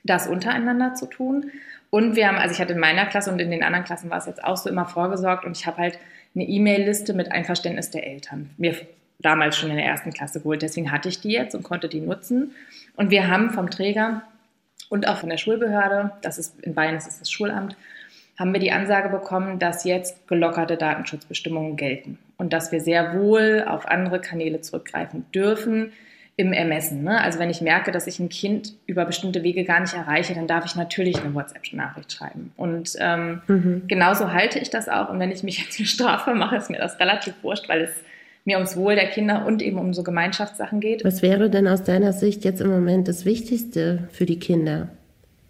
das 0.06 0.26
untereinander 0.26 0.94
zu 0.94 1.06
tun. 1.06 1.50
Und 1.90 2.16
wir 2.16 2.28
haben, 2.28 2.36
also 2.36 2.52
ich 2.54 2.60
hatte 2.60 2.72
in 2.72 2.80
meiner 2.80 3.06
Klasse 3.06 3.30
und 3.30 3.38
in 3.38 3.50
den 3.50 3.62
anderen 3.62 3.84
Klassen 3.84 4.10
war 4.10 4.18
es 4.18 4.26
jetzt 4.26 4.42
auch 4.42 4.56
so 4.56 4.68
immer 4.68 4.86
vorgesorgt 4.86 5.44
und 5.44 5.56
ich 5.56 5.66
habe 5.66 5.78
halt 5.78 5.98
eine 6.34 6.44
E-Mail-Liste 6.44 7.14
mit 7.14 7.32
Einverständnis 7.32 7.90
der 7.90 8.06
Eltern 8.06 8.50
mir 8.58 8.74
damals 9.18 9.56
schon 9.56 9.70
in 9.70 9.76
der 9.76 9.86
ersten 9.86 10.12
Klasse 10.12 10.40
geholt. 10.40 10.62
Deswegen 10.62 10.92
hatte 10.92 11.08
ich 11.08 11.20
die 11.20 11.30
jetzt 11.30 11.54
und 11.54 11.62
konnte 11.62 11.88
die 11.88 12.00
nutzen. 12.00 12.52
Und 12.96 13.10
wir 13.10 13.28
haben 13.28 13.50
vom 13.50 13.70
Träger 13.70 14.22
und 14.88 15.08
auch 15.08 15.18
von 15.18 15.30
der 15.30 15.38
Schulbehörde, 15.38 16.12
das 16.22 16.38
ist 16.38 16.60
in 16.60 16.74
Bayern 16.74 16.94
das 16.94 17.06
ist 17.06 17.20
das 17.20 17.30
Schulamt, 17.30 17.76
haben 18.38 18.52
wir 18.52 18.60
die 18.60 18.72
Ansage 18.72 19.08
bekommen, 19.08 19.58
dass 19.58 19.84
jetzt 19.84 20.28
gelockerte 20.28 20.76
Datenschutzbestimmungen 20.76 21.76
gelten 21.76 22.18
und 22.36 22.52
dass 22.52 22.70
wir 22.70 22.80
sehr 22.80 23.18
wohl 23.18 23.64
auf 23.66 23.86
andere 23.86 24.20
Kanäle 24.20 24.60
zurückgreifen 24.60 25.24
dürfen, 25.34 25.92
im 26.36 26.52
Ermessen. 26.52 27.02
Ne? 27.02 27.20
Also 27.20 27.38
wenn 27.38 27.48
ich 27.48 27.62
merke, 27.62 27.92
dass 27.92 28.06
ich 28.06 28.18
ein 28.18 28.28
Kind 28.28 28.74
über 28.86 29.06
bestimmte 29.06 29.42
Wege 29.42 29.64
gar 29.64 29.80
nicht 29.80 29.94
erreiche, 29.94 30.34
dann 30.34 30.46
darf 30.46 30.66
ich 30.66 30.76
natürlich 30.76 31.18
eine 31.18 31.34
WhatsApp-Nachricht 31.34 32.12
schreiben. 32.12 32.52
Und 32.56 32.92
ähm, 32.98 33.40
mhm. 33.46 33.82
genauso 33.88 34.32
halte 34.32 34.58
ich 34.58 34.68
das 34.68 34.88
auch. 34.88 35.08
Und 35.08 35.18
wenn 35.18 35.30
ich 35.30 35.42
mich 35.42 35.58
jetzt 35.64 35.78
eine 35.78 35.86
Strafe 35.86 36.34
mache, 36.34 36.56
ist 36.56 36.70
mir 36.70 36.78
das 36.78 37.00
relativ 37.00 37.34
wurscht, 37.42 37.68
weil 37.68 37.82
es 37.82 37.90
mir 38.44 38.58
ums 38.58 38.76
Wohl 38.76 38.94
der 38.94 39.08
Kinder 39.08 39.44
und 39.46 39.62
eben 39.62 39.78
um 39.78 39.92
so 39.92 40.02
Gemeinschaftssachen 40.02 40.80
geht. 40.80 41.04
Was 41.04 41.22
wäre 41.22 41.50
denn 41.50 41.66
aus 41.66 41.82
deiner 41.82 42.12
Sicht 42.12 42.44
jetzt 42.44 42.60
im 42.60 42.70
Moment 42.70 43.08
das 43.08 43.24
Wichtigste 43.24 44.08
für 44.12 44.26
die 44.26 44.38
Kinder? 44.38 44.90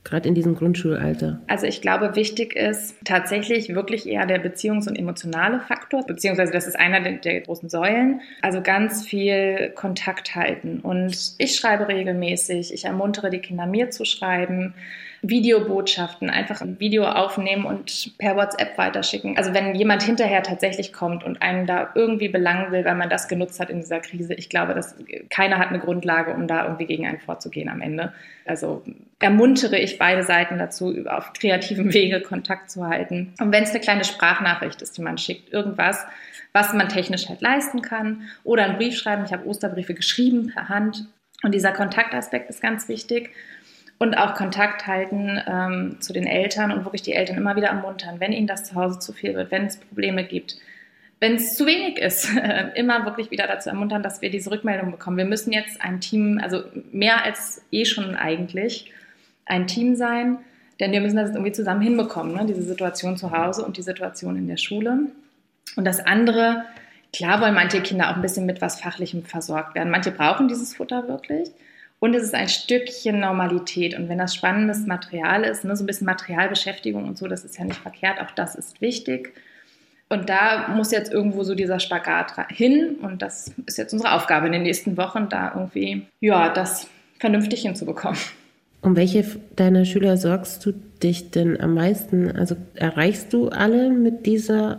Gerade 0.06 0.28
in 0.28 0.34
diesem 0.34 0.54
Grundschulalter? 0.54 1.40
Also 1.48 1.66
ich 1.66 1.82
glaube, 1.82 2.16
wichtig 2.16 2.54
ist 2.54 2.96
tatsächlich 3.04 3.74
wirklich 3.74 4.08
eher 4.08 4.24
der 4.24 4.42
Beziehungs- 4.42 4.88
und 4.88 4.96
emotionale 4.96 5.60
Faktor, 5.60 6.06
beziehungsweise 6.06 6.52
das 6.52 6.66
ist 6.66 6.78
einer 6.78 7.00
der, 7.00 7.40
großen 7.40 7.68
Säulen. 7.68 8.20
Also 8.40 8.62
ganz 8.62 9.04
viel 9.04 9.72
Kontakt 9.74 10.34
halten. 10.34 10.80
Und 10.80 11.34
ich 11.38 11.56
schreibe 11.56 11.88
regelmäßig, 11.88 12.72
ich 12.72 12.84
ermuntere 12.84 13.30
die 13.30 13.40
Kinder, 13.40 13.66
mir 13.66 13.90
zu 13.90 14.04
schreiben. 14.04 14.74
Videobotschaften, 15.22 16.30
einfach 16.30 16.60
ein 16.60 16.78
Video 16.78 17.04
aufnehmen 17.04 17.64
und 17.64 18.16
per 18.18 18.36
WhatsApp 18.36 18.76
weiterschicken. 18.78 19.36
Also 19.36 19.54
wenn 19.54 19.74
jemand 19.74 20.02
hinterher 20.02 20.42
tatsächlich 20.42 20.92
kommt 20.92 21.24
und 21.24 21.42
einen 21.42 21.66
da 21.66 21.90
irgendwie 21.94 22.28
belangen 22.28 22.70
will, 22.70 22.84
weil 22.84 22.94
man 22.94 23.10
das 23.10 23.28
genutzt 23.28 23.58
hat 23.58 23.70
in 23.70 23.80
dieser 23.80 24.00
Krise, 24.00 24.34
ich 24.34 24.48
glaube, 24.48 24.74
dass 24.74 24.94
keiner 25.30 25.58
hat 25.58 25.68
eine 25.68 25.78
Grundlage, 25.78 26.32
um 26.32 26.46
da 26.46 26.64
irgendwie 26.64 26.86
gegen 26.86 27.06
einen 27.06 27.18
vorzugehen 27.18 27.68
am 27.68 27.80
Ende. 27.80 28.12
Also 28.44 28.82
ermuntere 29.18 29.78
ich 29.78 29.98
beide 29.98 30.22
Seiten 30.22 30.58
dazu, 30.58 30.94
auf 31.06 31.32
kreativem 31.32 31.92
Wege 31.92 32.20
Kontakt 32.20 32.70
zu 32.70 32.86
halten. 32.86 33.32
Und 33.40 33.52
wenn 33.52 33.62
es 33.62 33.70
eine 33.70 33.80
kleine 33.80 34.04
Sprachnachricht 34.04 34.82
ist, 34.82 34.96
die 34.96 35.02
man 35.02 35.18
schickt, 35.18 35.52
irgendwas, 35.52 36.04
was 36.52 36.72
man 36.72 36.88
technisch 36.88 37.28
halt 37.28 37.40
leisten 37.40 37.82
kann, 37.82 38.22
oder 38.44 38.64
einen 38.64 38.76
Brief 38.76 38.96
schreiben. 38.96 39.24
Ich 39.24 39.32
habe 39.32 39.46
Osterbriefe 39.46 39.94
geschrieben 39.94 40.52
per 40.52 40.68
Hand. 40.68 41.06
Und 41.42 41.54
dieser 41.54 41.72
Kontaktaspekt 41.72 42.48
ist 42.50 42.62
ganz 42.62 42.88
wichtig 42.88 43.30
und 43.98 44.16
auch 44.16 44.34
Kontakt 44.34 44.86
halten 44.86 45.40
ähm, 45.46 45.96
zu 46.00 46.12
den 46.12 46.26
Eltern 46.26 46.72
und 46.72 46.84
wirklich 46.84 47.02
die 47.02 47.12
Eltern 47.12 47.36
immer 47.36 47.56
wieder 47.56 47.68
ermuntern, 47.68 48.20
wenn 48.20 48.32
ihnen 48.32 48.46
das 48.46 48.64
zu 48.64 48.74
Hause 48.74 48.98
zu 48.98 49.12
viel 49.12 49.34
wird, 49.34 49.50
wenn 49.50 49.66
es 49.66 49.78
Probleme 49.78 50.24
gibt, 50.24 50.56
wenn 51.18 51.36
es 51.36 51.56
zu 51.56 51.66
wenig 51.66 51.98
ist, 51.98 52.28
immer 52.74 53.04
wirklich 53.06 53.30
wieder 53.30 53.46
dazu 53.46 53.70
ermuntern, 53.70 54.02
dass 54.02 54.20
wir 54.20 54.30
diese 54.30 54.50
Rückmeldung 54.50 54.90
bekommen. 54.90 55.16
Wir 55.16 55.24
müssen 55.24 55.52
jetzt 55.52 55.80
ein 55.80 56.00
Team, 56.00 56.38
also 56.42 56.64
mehr 56.92 57.24
als 57.24 57.64
eh 57.70 57.84
schon 57.84 58.16
eigentlich, 58.16 58.92
ein 59.46 59.66
Team 59.66 59.96
sein, 59.96 60.38
denn 60.78 60.92
wir 60.92 61.00
müssen 61.00 61.16
das 61.16 61.30
irgendwie 61.30 61.52
zusammen 61.52 61.80
hinbekommen, 61.80 62.34
ne? 62.34 62.44
diese 62.46 62.62
Situation 62.62 63.16
zu 63.16 63.30
Hause 63.30 63.64
und 63.64 63.76
die 63.76 63.82
Situation 63.82 64.36
in 64.36 64.48
der 64.48 64.58
Schule. 64.58 65.06
Und 65.76 65.84
das 65.84 66.04
andere, 66.04 66.64
klar 67.12 67.40
wollen 67.40 67.54
manche 67.54 67.80
Kinder 67.80 68.10
auch 68.10 68.16
ein 68.16 68.22
bisschen 68.22 68.46
mit 68.46 68.60
was 68.60 68.80
Fachlichem 68.80 69.22
versorgt 69.24 69.74
werden. 69.74 69.90
Manche 69.90 70.10
brauchen 70.10 70.48
dieses 70.48 70.74
Futter 70.74 71.08
wirklich. 71.08 71.50
Und 71.98 72.14
es 72.14 72.22
ist 72.22 72.34
ein 72.34 72.48
Stückchen 72.48 73.20
Normalität. 73.20 73.98
Und 73.98 74.08
wenn 74.08 74.18
das 74.18 74.34
spannendes 74.34 74.86
Material 74.86 75.44
ist, 75.44 75.64
ne, 75.64 75.74
so 75.76 75.82
ein 75.82 75.86
bisschen 75.86 76.06
Materialbeschäftigung 76.06 77.04
und 77.04 77.16
so, 77.16 77.26
das 77.26 77.44
ist 77.44 77.58
ja 77.58 77.64
nicht 77.64 77.80
verkehrt, 77.80 78.20
auch 78.20 78.30
das 78.32 78.54
ist 78.54 78.80
wichtig. 78.82 79.32
Und 80.08 80.28
da 80.28 80.68
muss 80.68 80.92
jetzt 80.92 81.12
irgendwo 81.12 81.42
so 81.42 81.54
dieser 81.54 81.80
Spagat 81.80 82.34
hin. 82.50 82.96
Und 83.00 83.22
das 83.22 83.52
ist 83.64 83.78
jetzt 83.78 83.92
unsere 83.92 84.12
Aufgabe 84.12 84.46
in 84.46 84.52
den 84.52 84.62
nächsten 84.62 84.96
Wochen, 84.96 85.28
da 85.28 85.52
irgendwie, 85.54 86.06
ja, 86.20 86.50
das 86.50 86.86
vernünftig 87.18 87.62
hinzubekommen. 87.62 88.18
Um 88.82 88.96
welche 88.96 89.24
deiner 89.56 89.84
Schüler 89.84 90.16
sorgst 90.16 90.64
du 90.64 90.72
dich 91.02 91.30
denn 91.30 91.60
am 91.60 91.74
meisten? 91.74 92.30
Also 92.30 92.56
erreichst 92.74 93.32
du 93.32 93.48
alle 93.48 93.90
mit 93.90 94.26
dieser 94.26 94.78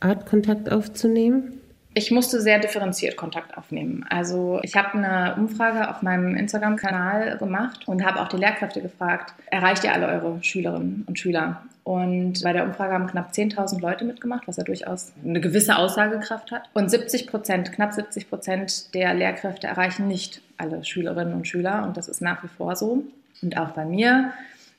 Art 0.00 0.26
Kontakt 0.26 0.70
aufzunehmen? 0.70 1.54
Ich 1.94 2.12
musste 2.12 2.40
sehr 2.40 2.60
differenziert 2.60 3.16
Kontakt 3.16 3.58
aufnehmen. 3.58 4.04
Also 4.08 4.60
ich 4.62 4.76
habe 4.76 4.96
eine 4.96 5.34
Umfrage 5.36 5.90
auf 5.90 6.02
meinem 6.02 6.36
Instagram-Kanal 6.36 7.38
gemacht 7.38 7.88
und 7.88 8.04
habe 8.04 8.20
auch 8.20 8.28
die 8.28 8.36
Lehrkräfte 8.36 8.80
gefragt, 8.80 9.34
erreicht 9.46 9.82
ihr 9.82 9.92
alle 9.92 10.06
eure 10.06 10.38
Schülerinnen 10.42 11.04
und 11.08 11.18
Schüler? 11.18 11.62
Und 11.82 12.44
bei 12.44 12.52
der 12.52 12.64
Umfrage 12.64 12.92
haben 12.92 13.06
knapp 13.08 13.32
10.000 13.32 13.80
Leute 13.80 14.04
mitgemacht, 14.04 14.46
was 14.46 14.58
ja 14.58 14.62
durchaus 14.62 15.12
eine 15.24 15.40
gewisse 15.40 15.76
Aussagekraft 15.76 16.52
hat. 16.52 16.68
Und 16.74 16.90
70 16.90 17.26
Prozent, 17.26 17.72
knapp 17.72 17.94
70 17.94 18.28
Prozent 18.28 18.94
der 18.94 19.14
Lehrkräfte 19.14 19.66
erreichen 19.66 20.06
nicht 20.06 20.42
alle 20.58 20.84
Schülerinnen 20.84 21.32
und 21.32 21.48
Schüler. 21.48 21.84
Und 21.84 21.96
das 21.96 22.08
ist 22.08 22.20
nach 22.20 22.44
wie 22.44 22.48
vor 22.48 22.76
so. 22.76 23.02
Und 23.42 23.56
auch 23.56 23.70
bei 23.70 23.84
mir 23.84 24.32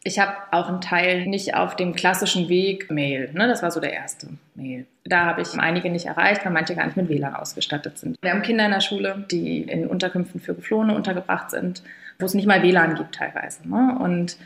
ich 0.03 0.17
habe 0.17 0.33
auch 0.51 0.69
einen 0.69 0.81
Teil 0.81 1.25
nicht 1.25 1.55
auf 1.55 1.75
dem 1.75 1.93
klassischen 1.93 2.47
Weg 2.47 2.89
Mail. 2.89 3.31
Ne? 3.33 3.47
Das 3.47 3.61
war 3.61 3.71
so 3.71 3.81
der 3.81 3.93
erste 3.93 4.27
Mail. 4.55 4.85
Da 5.03 5.25
habe 5.25 5.41
ich 5.41 5.53
einige 5.59 5.89
nicht 5.89 6.05
erreicht, 6.05 6.45
weil 6.45 6.53
manche 6.53 6.75
gar 6.75 6.85
nicht 6.85 6.95
mit 6.95 7.09
WLAN 7.09 7.35
ausgestattet 7.35 7.97
sind. 7.97 8.17
Wir 8.21 8.31
haben 8.31 8.41
Kinder 8.41 8.65
in 8.65 8.71
der 8.71 8.81
Schule, 8.81 9.25
die 9.29 9.61
in 9.61 9.87
Unterkünften 9.87 10.39
für 10.39 10.55
Geflohene 10.55 10.95
untergebracht 10.95 11.51
sind, 11.51 11.83
wo 12.17 12.25
es 12.25 12.33
nicht 12.33 12.47
mal 12.47 12.63
WLAN 12.63 12.95
gibt 12.95 13.15
teilweise. 13.15 13.67
Ne? 13.67 13.97
Und 13.99 14.37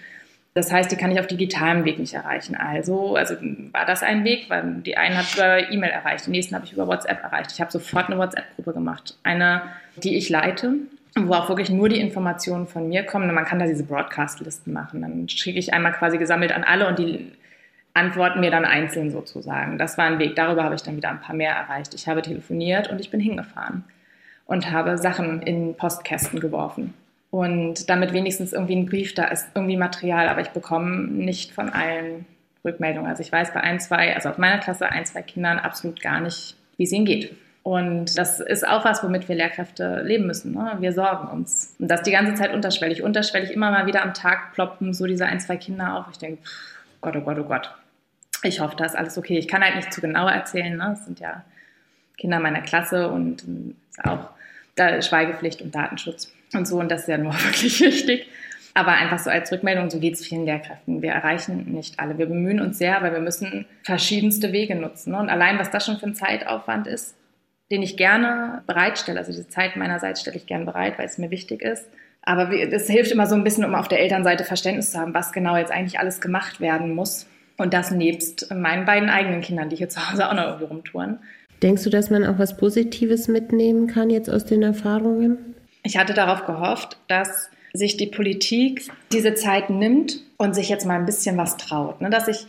das 0.55 0.71
heißt, 0.71 0.91
die 0.91 0.95
kann 0.95 1.11
ich 1.11 1.19
auf 1.19 1.27
digitalem 1.27 1.85
Weg 1.85 1.99
nicht 1.99 2.13
erreichen. 2.13 2.55
Also, 2.55 3.15
also 3.15 3.35
war 3.71 3.85
das 3.85 4.01
ein 4.01 4.23
Weg, 4.23 4.49
weil 4.49 4.81
die 4.81 4.97
einen 4.97 5.17
hat 5.17 5.33
über 5.33 5.71
E-Mail 5.71 5.91
erreicht, 5.91 6.25
die 6.25 6.31
nächsten 6.31 6.55
habe 6.55 6.65
ich 6.65 6.73
über 6.73 6.87
WhatsApp 6.87 7.23
erreicht. 7.23 7.51
Ich 7.51 7.61
habe 7.61 7.71
sofort 7.71 8.07
eine 8.07 8.17
WhatsApp-Gruppe 8.17 8.73
gemacht. 8.73 9.17
Eine, 9.23 9.63
die 9.97 10.15
ich 10.15 10.29
leite, 10.29 10.73
wo 11.15 11.33
auch 11.33 11.49
wirklich 11.49 11.69
nur 11.69 11.89
die 11.89 11.99
Informationen 11.99 12.67
von 12.67 12.89
mir 12.89 13.03
kommen. 13.03 13.29
Und 13.29 13.35
man 13.35 13.45
kann 13.45 13.59
da 13.59 13.65
diese 13.65 13.83
Broadcast-Listen 13.83 14.73
machen. 14.73 15.01
Dann 15.01 15.29
schicke 15.29 15.59
ich 15.59 15.73
einmal 15.73 15.93
quasi 15.93 16.17
gesammelt 16.17 16.51
an 16.51 16.63
alle 16.63 16.87
und 16.87 16.99
die 16.99 17.31
antworten 17.93 18.39
mir 18.39 18.51
dann 18.51 18.65
einzeln 18.65 19.11
sozusagen. 19.11 19.77
Das 19.77 19.97
war 19.97 20.05
ein 20.05 20.19
Weg. 20.19 20.35
Darüber 20.35 20.63
habe 20.63 20.75
ich 20.75 20.81
dann 20.81 20.95
wieder 20.95 21.09
ein 21.09 21.21
paar 21.21 21.35
mehr 21.35 21.53
erreicht. 21.53 21.93
Ich 21.93 22.07
habe 22.07 22.21
telefoniert 22.21 22.89
und 22.89 22.99
ich 22.99 23.11
bin 23.11 23.19
hingefahren 23.19 23.83
und 24.45 24.71
habe 24.71 24.97
Sachen 24.97 25.41
in 25.41 25.75
Postkästen 25.75 26.39
geworfen. 26.39 26.93
Und 27.29 27.89
damit 27.89 28.13
wenigstens 28.13 28.53
irgendwie 28.53 28.75
ein 28.75 28.85
Brief 28.85 29.13
da 29.13 29.25
ist, 29.25 29.47
irgendwie 29.55 29.77
Material, 29.77 30.27
aber 30.29 30.41
ich 30.41 30.49
bekomme 30.49 31.07
nicht 31.07 31.51
von 31.51 31.69
allen 31.69 32.25
Rückmeldungen. 32.63 33.09
Also 33.09 33.21
ich 33.21 33.31
weiß 33.31 33.53
bei 33.53 33.61
ein, 33.61 33.79
zwei, 33.79 34.15
also 34.15 34.29
auf 34.29 34.37
meiner 34.37 34.59
Klasse 34.59 34.89
ein, 34.89 35.05
zwei 35.05 35.21
Kindern 35.21 35.59
absolut 35.59 36.01
gar 36.01 36.19
nicht, 36.19 36.55
wie 36.77 36.83
es 36.83 36.91
ihnen 36.91 37.05
geht. 37.05 37.35
Und 37.63 38.17
das 38.17 38.41
ist 38.41 38.67
auch 38.67 38.83
was, 38.83 39.03
womit 39.03 39.29
wir 39.29 39.35
Lehrkräfte 39.35 40.01
leben 40.01 40.27
müssen. 40.27 40.53
Ne? 40.53 40.75
Wir 40.79 40.91
sorgen 40.91 41.29
uns. 41.29 41.75
Und 41.79 41.87
das 41.87 42.03
die 42.03 42.11
ganze 42.11 42.35
Zeit 42.35 42.53
unterschwellig. 42.53 43.01
Unterschwellig 43.01 43.51
immer 43.51 43.71
mal 43.71 43.85
wieder 43.85 44.03
am 44.03 44.13
Tag 44.13 44.53
ploppen 44.53 44.93
so 44.93 45.05
diese 45.05 45.25
ein, 45.25 45.39
zwei 45.39 45.55
Kinder 45.55 45.97
auf. 45.97 46.05
Ich 46.11 46.17
denke, 46.17 46.43
Gott, 46.99 47.15
oh 47.15 47.21
Gott, 47.21 47.39
oh 47.39 47.45
Gott. 47.45 47.73
Ich 48.43 48.59
hoffe, 48.59 48.75
da 48.75 48.83
ist 48.83 48.97
alles 48.97 49.17
okay. 49.17 49.37
Ich 49.37 49.47
kann 49.47 49.63
halt 49.63 49.77
nicht 49.77 49.93
zu 49.93 50.01
genau 50.01 50.27
erzählen. 50.27 50.75
Ne? 50.75 50.87
Das 50.89 51.05
sind 51.05 51.21
ja 51.21 51.45
Kinder 52.17 52.41
meiner 52.41 52.61
Klasse 52.61 53.07
und 53.07 53.45
ähm, 53.47 53.77
auch 54.03 54.29
da 54.75 55.01
Schweigepflicht 55.01 55.61
und 55.61 55.73
Datenschutz 55.73 56.33
und 56.53 56.67
so. 56.67 56.81
Und 56.81 56.91
das 56.91 57.01
ist 57.01 57.07
ja 57.07 57.17
nur 57.17 57.33
wirklich 57.45 57.79
wichtig. 57.79 58.27
Aber 58.73 58.91
einfach 58.91 59.19
so 59.19 59.29
als 59.29 59.49
Rückmeldung, 59.53 59.89
so 59.89 59.99
geht 59.99 60.15
es 60.15 60.25
vielen 60.25 60.45
Lehrkräften. 60.45 61.01
Wir 61.01 61.11
erreichen 61.11 61.71
nicht 61.71 61.99
alle. 61.99 62.17
Wir 62.17 62.25
bemühen 62.25 62.59
uns 62.59 62.77
sehr, 62.77 62.97
aber 62.97 63.13
wir 63.13 63.19
müssen 63.19 63.65
verschiedenste 63.83 64.51
Wege 64.51 64.75
nutzen. 64.75 65.11
Ne? 65.11 65.19
Und 65.19 65.29
allein, 65.29 65.59
was 65.59 65.71
das 65.71 65.85
schon 65.85 65.97
für 65.97 66.07
ein 66.07 66.15
Zeitaufwand 66.15 66.87
ist, 66.87 67.15
den 67.71 67.81
ich 67.81 67.97
gerne 67.97 68.63
bereitstelle. 68.67 69.19
Also 69.19 69.31
diese 69.31 69.47
Zeit 69.47 69.75
meinerseits 69.75 70.21
stelle 70.21 70.37
ich 70.37 70.45
gerne 70.45 70.65
bereit, 70.65 70.97
weil 70.97 71.05
es 71.05 71.17
mir 71.17 71.31
wichtig 71.31 71.61
ist. 71.61 71.87
Aber 72.21 72.51
es 72.51 72.87
hilft 72.87 73.11
immer 73.11 73.27
so 73.27 73.35
ein 73.35 73.43
bisschen, 73.43 73.65
um 73.65 73.75
auf 73.75 73.87
der 73.87 73.99
Elternseite 73.99 74.43
Verständnis 74.45 74.91
zu 74.91 74.99
haben, 74.99 75.13
was 75.13 75.33
genau 75.33 75.57
jetzt 75.57 75.71
eigentlich 75.71 75.99
alles 75.99 76.21
gemacht 76.21 76.61
werden 76.61 76.95
muss. 76.95 77.27
Und 77.57 77.73
das 77.73 77.91
nebst 77.91 78.49
meinen 78.53 78.85
beiden 78.85 79.09
eigenen 79.09 79.41
Kindern, 79.41 79.69
die 79.69 79.75
hier 79.75 79.89
zu 79.89 80.09
Hause 80.09 80.27
auch 80.27 80.33
noch 80.33 80.45
irgendwie 80.45 80.65
rumtouren. 80.65 81.19
Denkst 81.61 81.83
du, 81.83 81.89
dass 81.89 82.09
man 82.09 82.25
auch 82.25 82.39
was 82.39 82.57
Positives 82.57 83.27
mitnehmen 83.27 83.87
kann 83.87 84.09
jetzt 84.09 84.29
aus 84.29 84.45
den 84.45 84.63
Erfahrungen? 84.63 85.55
Ich 85.83 85.97
hatte 85.97 86.13
darauf 86.13 86.45
gehofft, 86.45 86.97
dass 87.07 87.49
sich 87.73 87.97
die 87.97 88.07
Politik 88.07 88.89
diese 89.11 89.33
Zeit 89.33 89.69
nimmt 89.69 90.21
und 90.37 90.55
sich 90.55 90.69
jetzt 90.69 90.85
mal 90.85 90.99
ein 90.99 91.05
bisschen 91.05 91.37
was 91.37 91.57
traut. 91.57 92.01
Ne? 92.01 92.09
Dass 92.09 92.27
ich 92.27 92.47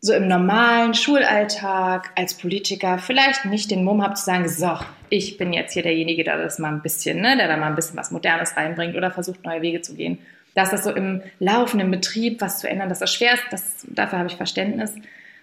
so 0.00 0.14
im 0.14 0.28
normalen 0.28 0.94
Schulalltag 0.94 2.10
als 2.16 2.34
Politiker 2.34 2.98
vielleicht 2.98 3.44
nicht 3.44 3.70
den 3.70 3.84
Mumm 3.84 4.02
habe 4.02 4.14
zu 4.14 4.24
sagen, 4.24 4.48
so, 4.48 4.78
ich 5.10 5.36
bin 5.36 5.52
jetzt 5.52 5.74
hier 5.74 5.82
derjenige, 5.82 6.24
der 6.24 6.38
das 6.38 6.58
mal 6.58 6.72
ein 6.72 6.80
bisschen, 6.80 7.20
ne, 7.20 7.36
der 7.36 7.48
da 7.48 7.56
mal 7.56 7.66
ein 7.66 7.74
bisschen 7.74 7.98
was 7.98 8.10
Modernes 8.10 8.56
reinbringt 8.56 8.96
oder 8.96 9.10
versucht, 9.10 9.44
neue 9.44 9.60
Wege 9.60 9.82
zu 9.82 9.94
gehen. 9.94 10.18
Dass 10.54 10.70
das 10.70 10.84
so 10.84 10.90
im 10.90 11.22
laufenden 11.38 11.90
Betrieb 11.90 12.40
was 12.40 12.60
zu 12.60 12.68
ändern, 12.68 12.88
dass 12.88 13.00
das 13.00 13.12
schwer 13.12 13.34
ist, 13.34 13.44
das, 13.50 13.86
dafür 13.88 14.18
habe 14.18 14.28
ich 14.28 14.36
Verständnis. 14.36 14.94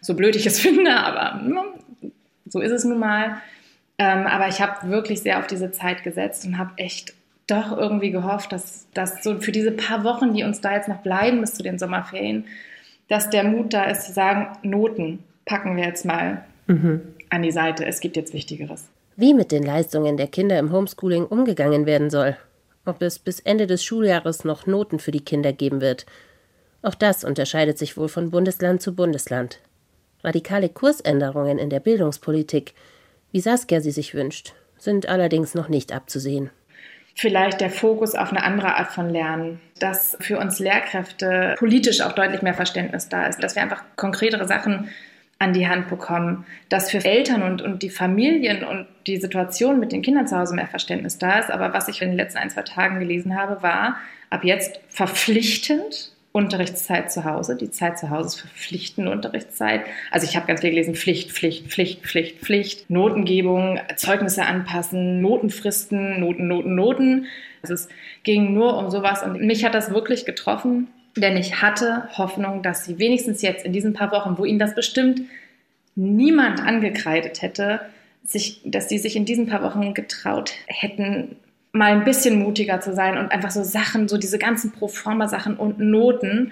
So 0.01 0.15
blöd 0.15 0.35
ich 0.35 0.45
es 0.47 0.59
finde, 0.61 0.95
aber 0.97 1.39
ne, 1.41 1.61
so 2.47 2.59
ist 2.59 2.71
es 2.71 2.83
nun 2.83 2.99
mal. 2.99 3.37
Ähm, 3.99 4.25
aber 4.25 4.47
ich 4.47 4.59
habe 4.61 4.89
wirklich 4.89 5.21
sehr 5.21 5.39
auf 5.39 5.47
diese 5.47 5.71
Zeit 5.71 6.03
gesetzt 6.03 6.45
und 6.45 6.57
habe 6.57 6.71
echt 6.77 7.13
doch 7.45 7.75
irgendwie 7.77 8.11
gehofft, 8.11 8.51
dass, 8.51 8.87
dass 8.93 9.23
so 9.23 9.39
für 9.39 9.51
diese 9.51 9.71
paar 9.71 10.03
Wochen, 10.03 10.33
die 10.33 10.43
uns 10.43 10.61
da 10.61 10.73
jetzt 10.73 10.89
noch 10.89 11.01
bleiben 11.01 11.41
bis 11.41 11.53
zu 11.53 11.63
den 11.63 11.79
Sommerferien, 11.79 12.45
dass 13.07 13.29
der 13.29 13.43
Mut 13.43 13.73
da 13.73 13.85
ist 13.85 14.05
zu 14.05 14.13
sagen, 14.13 14.57
Noten 14.63 15.23
packen 15.45 15.75
wir 15.77 15.85
jetzt 15.85 16.05
mal 16.05 16.43
mhm. 16.67 17.01
an 17.29 17.41
die 17.41 17.51
Seite. 17.51 17.85
Es 17.85 17.99
gibt 17.99 18.15
jetzt 18.15 18.33
Wichtigeres. 18.33 18.87
Wie 19.15 19.33
mit 19.33 19.51
den 19.51 19.63
Leistungen 19.63 20.17
der 20.17 20.27
Kinder 20.27 20.59
im 20.59 20.71
Homeschooling 20.71 21.25
umgegangen 21.25 21.85
werden 21.85 22.09
soll. 22.09 22.37
Ob 22.85 23.01
es 23.01 23.19
bis 23.19 23.39
Ende 23.39 23.67
des 23.67 23.83
Schuljahres 23.83 24.43
noch 24.45 24.67
Noten 24.67 24.99
für 24.99 25.11
die 25.11 25.23
Kinder 25.23 25.53
geben 25.53 25.81
wird. 25.81 26.05
Auch 26.81 26.95
das 26.95 27.23
unterscheidet 27.23 27.77
sich 27.77 27.97
wohl 27.97 28.07
von 28.07 28.29
Bundesland 28.29 28.81
zu 28.81 28.95
Bundesland. 28.95 29.59
Radikale 30.23 30.69
Kursänderungen 30.69 31.57
in 31.57 31.69
der 31.69 31.79
Bildungspolitik, 31.79 32.73
wie 33.31 33.39
Saskia 33.39 33.81
sie 33.81 33.91
sich 33.91 34.13
wünscht, 34.13 34.53
sind 34.77 35.09
allerdings 35.09 35.53
noch 35.53 35.69
nicht 35.69 35.91
abzusehen 35.91 36.49
vielleicht 37.17 37.61
der 37.61 37.71
Fokus 37.71 38.15
auf 38.15 38.29
eine 38.29 38.43
andere 38.43 38.75
Art 38.75 38.91
von 38.91 39.09
Lernen, 39.09 39.59
dass 39.79 40.15
für 40.21 40.37
uns 40.37 40.59
Lehrkräfte 40.59 41.55
politisch 41.57 42.01
auch 42.01 42.13
deutlich 42.13 42.43
mehr 42.43 42.53
Verständnis 42.53 43.09
da 43.09 43.25
ist, 43.25 43.41
dass 43.41 43.55
wir 43.55 43.63
einfach 43.63 43.83
konkretere 43.95 44.47
Sachen 44.47 44.89
an 45.39 45.53
die 45.53 45.67
Hand 45.67 45.89
bekommen, 45.89 46.45
dass 46.69 46.89
für 46.89 47.03
Eltern 47.03 47.43
und, 47.43 47.61
und 47.61 47.83
die 47.83 47.89
Familien 47.89 48.63
und 48.63 48.87
die 49.05 49.17
Situation 49.17 49.79
mit 49.79 49.91
den 49.91 50.01
Kindern 50.01 50.27
zu 50.27 50.37
Hause 50.37 50.55
mehr 50.55 50.67
Verständnis 50.67 51.17
da 51.17 51.39
ist. 51.39 51.51
Aber 51.51 51.73
was 51.73 51.87
ich 51.87 52.01
in 52.01 52.09
den 52.09 52.17
letzten 52.17 52.39
ein, 52.39 52.49
zwei 52.49 52.63
Tagen 52.63 52.99
gelesen 52.99 53.35
habe, 53.35 53.61
war 53.61 53.97
ab 54.29 54.43
jetzt 54.43 54.79
verpflichtend 54.89 56.11
Unterrichtszeit 56.37 57.11
zu 57.11 57.25
Hause. 57.25 57.55
Die 57.55 57.71
Zeit 57.71 57.97
zu 57.97 58.11
Hause 58.11 58.27
ist 58.27 58.41
verpflichtende 58.41 59.11
Unterrichtszeit. 59.11 59.81
Also 60.11 60.27
ich 60.27 60.35
habe 60.35 60.45
ganz 60.45 60.61
viel 60.61 60.69
gelesen, 60.69 60.93
Pflicht, 60.93 61.31
Pflicht, 61.31 61.67
Pflicht, 61.67 62.03
Pflicht, 62.03 62.39
Pflicht, 62.41 62.89
Notengebung, 62.91 63.79
Zeugnisse 63.95 64.45
anpassen, 64.45 65.19
Notenfristen, 65.19 66.19
Noten, 66.19 66.47
Noten, 66.47 66.75
Noten. 66.75 67.25
Also 67.63 67.73
es 67.73 67.89
ging 68.23 68.53
nur 68.53 68.77
um 68.77 68.91
sowas 68.91 69.23
und 69.23 69.41
mich 69.41 69.65
hat 69.65 69.73
das 69.73 69.89
wirklich 69.89 70.25
getroffen, 70.25 70.87
denn 71.17 71.35
ich 71.37 71.63
hatte 71.63 72.07
Hoffnung, 72.15 72.61
dass 72.61 72.85
sie 72.85 72.99
wenigstens 72.99 73.41
jetzt 73.41 73.65
in 73.65 73.73
diesen 73.73 73.93
paar 73.93 74.11
Wochen, 74.11 74.37
wo 74.37 74.45
ihnen 74.45 74.59
das 74.59 74.75
bestimmt 74.75 75.21
niemand 75.95 76.61
angekreidet 76.61 77.41
hätte, 77.41 77.81
sich, 78.23 78.61
dass 78.63 78.89
sie 78.89 78.99
sich 78.99 79.15
in 79.15 79.25
diesen 79.25 79.47
paar 79.47 79.63
Wochen 79.63 79.95
getraut 79.95 80.53
hätten, 80.67 81.35
mal 81.71 81.91
ein 81.91 82.03
bisschen 82.03 82.39
mutiger 82.39 82.79
zu 82.79 82.93
sein 82.93 83.17
und 83.17 83.31
einfach 83.31 83.51
so 83.51 83.63
Sachen, 83.63 84.07
so 84.07 84.17
diese 84.17 84.39
ganzen 84.39 84.71
Proforma-Sachen 84.71 85.57
und 85.57 85.79
Noten 85.79 86.51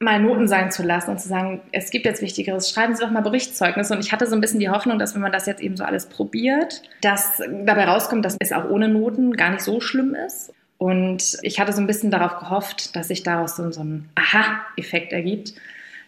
mal 0.00 0.20
Noten 0.20 0.48
sein 0.48 0.70
zu 0.70 0.82
lassen 0.82 1.10
und 1.10 1.20
zu 1.20 1.28
sagen, 1.28 1.62
es 1.72 1.90
gibt 1.90 2.04
jetzt 2.04 2.20
Wichtigeres, 2.20 2.70
schreiben 2.70 2.94
Sie 2.94 3.02
doch 3.02 3.10
mal 3.10 3.22
Berichtszeugnisse. 3.22 3.94
Und 3.94 4.00
ich 4.04 4.12
hatte 4.12 4.26
so 4.26 4.34
ein 4.34 4.40
bisschen 4.40 4.60
die 4.60 4.68
Hoffnung, 4.68 4.98
dass 4.98 5.14
wenn 5.14 5.22
man 5.22 5.32
das 5.32 5.46
jetzt 5.46 5.62
eben 5.62 5.76
so 5.76 5.84
alles 5.84 6.06
probiert, 6.06 6.82
dass 7.00 7.40
dabei 7.64 7.84
rauskommt, 7.84 8.24
dass 8.24 8.36
es 8.40 8.52
auch 8.52 8.68
ohne 8.68 8.88
Noten 8.88 9.36
gar 9.36 9.50
nicht 9.50 9.62
so 9.62 9.80
schlimm 9.80 10.14
ist. 10.14 10.52
Und 10.78 11.38
ich 11.42 11.60
hatte 11.60 11.72
so 11.72 11.80
ein 11.80 11.86
bisschen 11.86 12.10
darauf 12.10 12.38
gehofft, 12.38 12.94
dass 12.96 13.08
sich 13.08 13.22
daraus 13.22 13.56
so, 13.56 13.70
so 13.70 13.82
ein 13.82 14.08
Aha-Effekt 14.16 15.12
ergibt. 15.12 15.54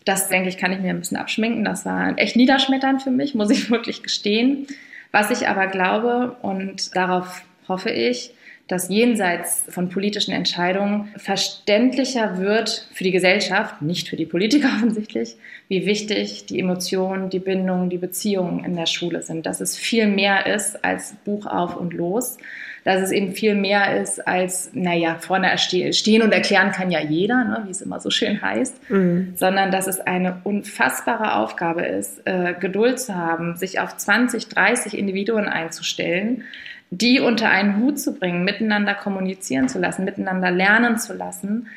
Das, 0.04 0.28
denke 0.28 0.48
ich, 0.48 0.58
kann 0.58 0.72
ich 0.72 0.80
mir 0.80 0.90
ein 0.90 0.98
bisschen 0.98 1.16
abschminken. 1.16 1.64
Das 1.64 1.86
war 1.86 2.18
echt 2.18 2.36
niederschmetternd 2.36 3.02
für 3.02 3.10
mich, 3.10 3.34
muss 3.34 3.50
ich 3.50 3.70
wirklich 3.70 4.02
gestehen. 4.02 4.66
Was 5.12 5.30
ich 5.30 5.48
aber 5.48 5.68
glaube, 5.68 6.36
und 6.42 6.94
darauf 6.94 7.42
hoffe 7.68 7.90
ich, 7.90 8.32
dass 8.68 8.88
jenseits 8.88 9.64
von 9.68 9.88
politischen 9.90 10.32
Entscheidungen 10.32 11.08
verständlicher 11.16 12.38
wird 12.38 12.88
für 12.92 13.04
die 13.04 13.12
Gesellschaft, 13.12 13.80
nicht 13.80 14.08
für 14.08 14.16
die 14.16 14.26
Politiker 14.26 14.68
offensichtlich, 14.76 15.36
wie 15.68 15.86
wichtig 15.86 16.46
die 16.46 16.58
Emotionen, 16.58 17.30
die 17.30 17.38
Bindungen, 17.38 17.90
die 17.90 17.98
Beziehungen 17.98 18.64
in 18.64 18.74
der 18.74 18.86
Schule 18.86 19.22
sind. 19.22 19.46
Dass 19.46 19.60
es 19.60 19.76
viel 19.76 20.08
mehr 20.08 20.46
ist 20.46 20.84
als 20.84 21.14
Buch 21.24 21.46
auf 21.46 21.76
und 21.76 21.94
los. 21.94 22.38
Dass 22.82 23.02
es 23.02 23.10
eben 23.10 23.32
viel 23.32 23.56
mehr 23.56 24.00
ist 24.00 24.26
als, 24.28 24.70
naja, 24.72 25.16
vorne 25.18 25.58
stehen 25.58 26.22
und 26.22 26.32
erklären 26.32 26.70
kann 26.70 26.92
ja 26.92 27.00
jeder, 27.00 27.42
ne, 27.42 27.62
wie 27.66 27.72
es 27.72 27.82
immer 27.82 27.98
so 27.98 28.10
schön 28.10 28.40
heißt, 28.40 28.90
mhm. 28.90 29.32
sondern 29.34 29.72
dass 29.72 29.88
es 29.88 29.98
eine 29.98 30.40
unfassbare 30.44 31.34
Aufgabe 31.34 31.84
ist, 31.84 32.24
äh, 32.26 32.54
Geduld 32.54 33.00
zu 33.00 33.16
haben, 33.16 33.56
sich 33.56 33.80
auf 33.80 33.96
20, 33.96 34.46
30 34.48 34.96
Individuen 34.96 35.48
einzustellen, 35.48 36.44
die 36.90 37.20
unter 37.20 37.48
einen 37.50 37.78
Hut 37.78 37.98
zu 37.98 38.14
bringen, 38.14 38.44
miteinander 38.44 38.94
kommunizieren 38.94 39.68
zu 39.68 39.78
lassen, 39.78 40.04
miteinander 40.04 40.50
lernen 40.50 40.98
zu 40.98 41.14
lassen. 41.14 41.68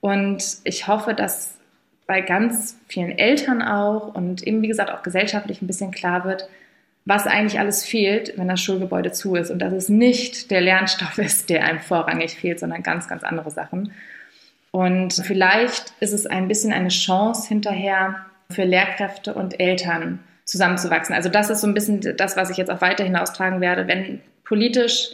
Und 0.00 0.58
ich 0.64 0.88
hoffe, 0.88 1.14
dass 1.14 1.54
bei 2.06 2.20
ganz 2.20 2.78
vielen 2.88 3.18
Eltern 3.18 3.62
auch 3.62 4.14
und 4.14 4.46
eben, 4.46 4.62
wie 4.62 4.68
gesagt, 4.68 4.90
auch 4.90 5.02
gesellschaftlich 5.02 5.62
ein 5.62 5.66
bisschen 5.66 5.90
klar 5.90 6.24
wird, 6.24 6.48
was 7.04 7.26
eigentlich 7.26 7.60
alles 7.60 7.84
fehlt, 7.84 8.36
wenn 8.36 8.48
das 8.48 8.60
Schulgebäude 8.60 9.12
zu 9.12 9.36
ist 9.36 9.50
und 9.50 9.60
dass 9.60 9.72
es 9.72 9.88
nicht 9.88 10.50
der 10.50 10.60
Lernstoff 10.60 11.18
ist, 11.18 11.50
der 11.50 11.64
einem 11.64 11.80
vorrangig 11.80 12.36
fehlt, 12.36 12.60
sondern 12.60 12.82
ganz, 12.82 13.08
ganz 13.08 13.22
andere 13.22 13.50
Sachen. 13.50 13.92
Und 14.72 15.14
vielleicht 15.14 15.94
ist 16.00 16.12
es 16.12 16.26
ein 16.26 16.48
bisschen 16.48 16.72
eine 16.72 16.88
Chance 16.88 17.48
hinterher 17.48 18.26
für 18.50 18.64
Lehrkräfte 18.64 19.34
und 19.34 19.58
Eltern 19.58 20.18
zusammenzuwachsen. 20.44 21.14
Also 21.14 21.28
das 21.28 21.50
ist 21.50 21.60
so 21.60 21.66
ein 21.66 21.74
bisschen 21.74 22.16
das, 22.16 22.36
was 22.36 22.50
ich 22.50 22.56
jetzt 22.56 22.70
auch 22.70 22.80
weiterhin 22.80 23.16
austragen 23.16 23.60
werde. 23.60 23.88
Wenn 23.88 24.20
politisch 24.46 25.10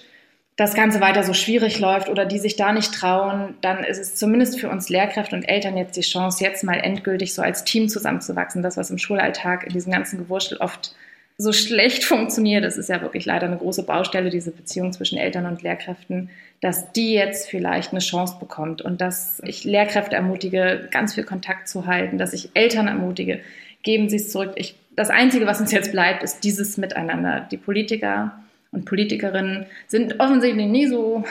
das 0.56 0.74
Ganze 0.74 1.00
weiter 1.00 1.24
so 1.24 1.32
schwierig 1.32 1.80
läuft 1.80 2.08
oder 2.08 2.26
die 2.26 2.38
sich 2.38 2.56
da 2.56 2.72
nicht 2.72 2.92
trauen, 2.92 3.54
dann 3.62 3.84
ist 3.84 3.98
es 3.98 4.14
zumindest 4.16 4.60
für 4.60 4.68
uns 4.68 4.90
Lehrkräfte 4.90 5.34
und 5.34 5.44
Eltern 5.44 5.76
jetzt 5.76 5.96
die 5.96 6.02
Chance, 6.02 6.44
jetzt 6.44 6.62
mal 6.62 6.78
endgültig 6.78 7.34
so 7.34 7.42
als 7.42 7.64
Team 7.64 7.88
zusammenzuwachsen. 7.88 8.62
Das, 8.62 8.76
was 8.76 8.90
im 8.90 8.98
Schulalltag 8.98 9.64
in 9.64 9.72
diesem 9.72 9.92
ganzen 9.92 10.18
Gewurschtel 10.18 10.58
oft 10.58 10.94
so 11.38 11.52
schlecht 11.52 12.04
funktioniert, 12.04 12.64
das 12.64 12.76
ist 12.76 12.90
ja 12.90 13.00
wirklich 13.00 13.24
leider 13.24 13.46
eine 13.46 13.56
große 13.56 13.84
Baustelle, 13.84 14.28
diese 14.28 14.50
Beziehung 14.50 14.92
zwischen 14.92 15.16
Eltern 15.16 15.46
und 15.46 15.62
Lehrkräften, 15.62 16.28
dass 16.60 16.92
die 16.92 17.14
jetzt 17.14 17.48
vielleicht 17.48 17.92
eine 17.92 18.00
Chance 18.00 18.36
bekommt 18.38 18.82
und 18.82 19.00
dass 19.00 19.40
ich 19.44 19.64
Lehrkräfte 19.64 20.14
ermutige, 20.14 20.86
ganz 20.90 21.14
viel 21.14 21.24
Kontakt 21.24 21.66
zu 21.66 21.86
halten, 21.86 22.18
dass 22.18 22.34
ich 22.34 22.50
Eltern 22.52 22.88
ermutige, 22.88 23.40
geben 23.82 24.10
Sie 24.10 24.16
es 24.16 24.30
zurück. 24.30 24.52
Ich, 24.56 24.76
das 24.94 25.08
Einzige, 25.08 25.46
was 25.46 25.60
uns 25.60 25.72
jetzt 25.72 25.92
bleibt, 25.92 26.22
ist 26.22 26.44
dieses 26.44 26.76
Miteinander. 26.76 27.48
Die 27.50 27.56
Politiker 27.56 28.41
und 28.72 28.86
Politikerinnen 28.86 29.66
sind 29.86 30.18
offensichtlich 30.18 30.66
nie 30.66 30.86
so 30.86 31.24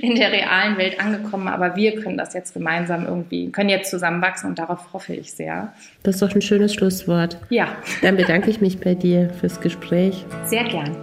in 0.00 0.14
der 0.16 0.32
realen 0.32 0.76
Welt 0.76 1.00
angekommen, 1.00 1.48
aber 1.48 1.76
wir 1.76 2.00
können 2.00 2.18
das 2.18 2.34
jetzt 2.34 2.52
gemeinsam 2.54 3.06
irgendwie, 3.06 3.50
können 3.50 3.68
jetzt 3.68 3.90
zusammenwachsen 3.90 4.50
und 4.50 4.58
darauf 4.58 4.92
hoffe 4.92 5.14
ich 5.14 5.32
sehr. 5.32 5.72
Das 6.02 6.16
ist 6.16 6.22
doch 6.22 6.34
ein 6.34 6.42
schönes 6.42 6.74
Schlusswort. 6.74 7.38
Ja. 7.50 7.68
Dann 8.02 8.16
bedanke 8.16 8.50
ich 8.50 8.60
mich 8.60 8.80
bei 8.80 8.94
dir 8.94 9.30
fürs 9.40 9.60
Gespräch. 9.60 10.24
Sehr 10.44 10.64
gern. 10.64 10.96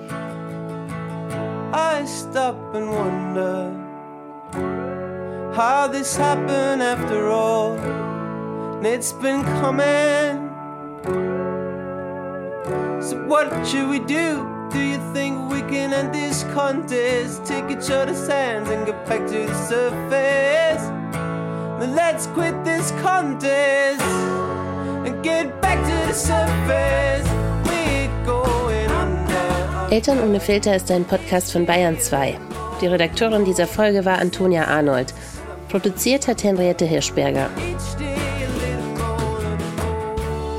I 1.74 2.06
stop 2.06 2.58
and 2.76 2.88
wonder 2.90 3.72
how 5.56 5.90
this 5.90 6.20
happened 6.20 6.82
after 6.82 7.30
all. 7.30 7.78
It's 8.84 9.14
been 9.14 9.44
coming. 9.62 10.50
So 13.00 13.16
what 13.28 13.48
should 13.66 13.90
we 13.90 14.00
do? 14.00 14.51
Do 14.74 14.80
you 14.80 15.00
think 15.14 15.52
we 15.52 15.62
can 15.62 15.94
end 15.94 16.14
this 16.14 16.44
contest? 16.54 17.46
Take 17.46 17.70
each 17.70 17.90
other's 17.92 18.28
hands 18.28 18.70
and 18.70 18.86
get 18.86 19.06
back 19.06 19.28
to 19.28 19.46
the 19.46 19.54
surface. 19.68 20.84
Then 21.80 21.96
let's 21.96 22.28
quit 22.28 22.64
this 22.64 22.92
contest 23.02 24.02
and 25.06 25.22
get 25.24 25.62
back 25.62 25.80
to 25.84 26.08
the 26.08 26.14
surface. 26.14 26.92
Eltern 29.92 30.20
ohne 30.24 30.40
Filter 30.40 30.74
ist 30.74 30.90
ein 30.90 31.04
Podcast 31.04 31.52
von 31.52 31.66
Bayern 31.66 32.00
2. 32.00 32.38
Die 32.80 32.88
Redakteurin 32.88 33.44
dieser 33.44 33.68
Folge 33.68 34.06
war 34.06 34.20
Antonia 34.20 34.64
Arnold. 34.64 35.14
Produziert 35.68 36.30
hat 36.30 36.46
Henriette 36.46 36.86
Hirschberger. 36.86 37.50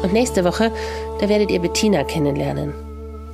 Und 0.02 0.12
nächste 0.12 0.44
Woche, 0.44 0.70
da 1.18 1.30
werdet 1.30 1.50
ihr 1.50 1.60
Bettina 1.60 2.04
kennenlernen. 2.04 2.91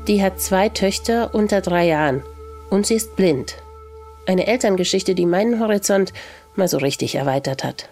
Die 0.09 0.23
hat 0.23 0.41
zwei 0.41 0.71
Töchter 0.71 1.35
unter 1.35 1.61
drei 1.61 1.87
Jahren 1.87 2.25
und 2.71 2.87
sie 2.87 2.95
ist 2.95 3.15
blind. 3.15 3.57
Eine 4.27 4.47
Elterngeschichte, 4.47 5.15
die 5.15 5.27
meinen 5.27 5.61
Horizont 5.61 6.15
mal 6.57 6.67
so 6.67 6.79
richtig 6.79 7.15
erweitert 7.15 7.63
hat. 7.63 7.91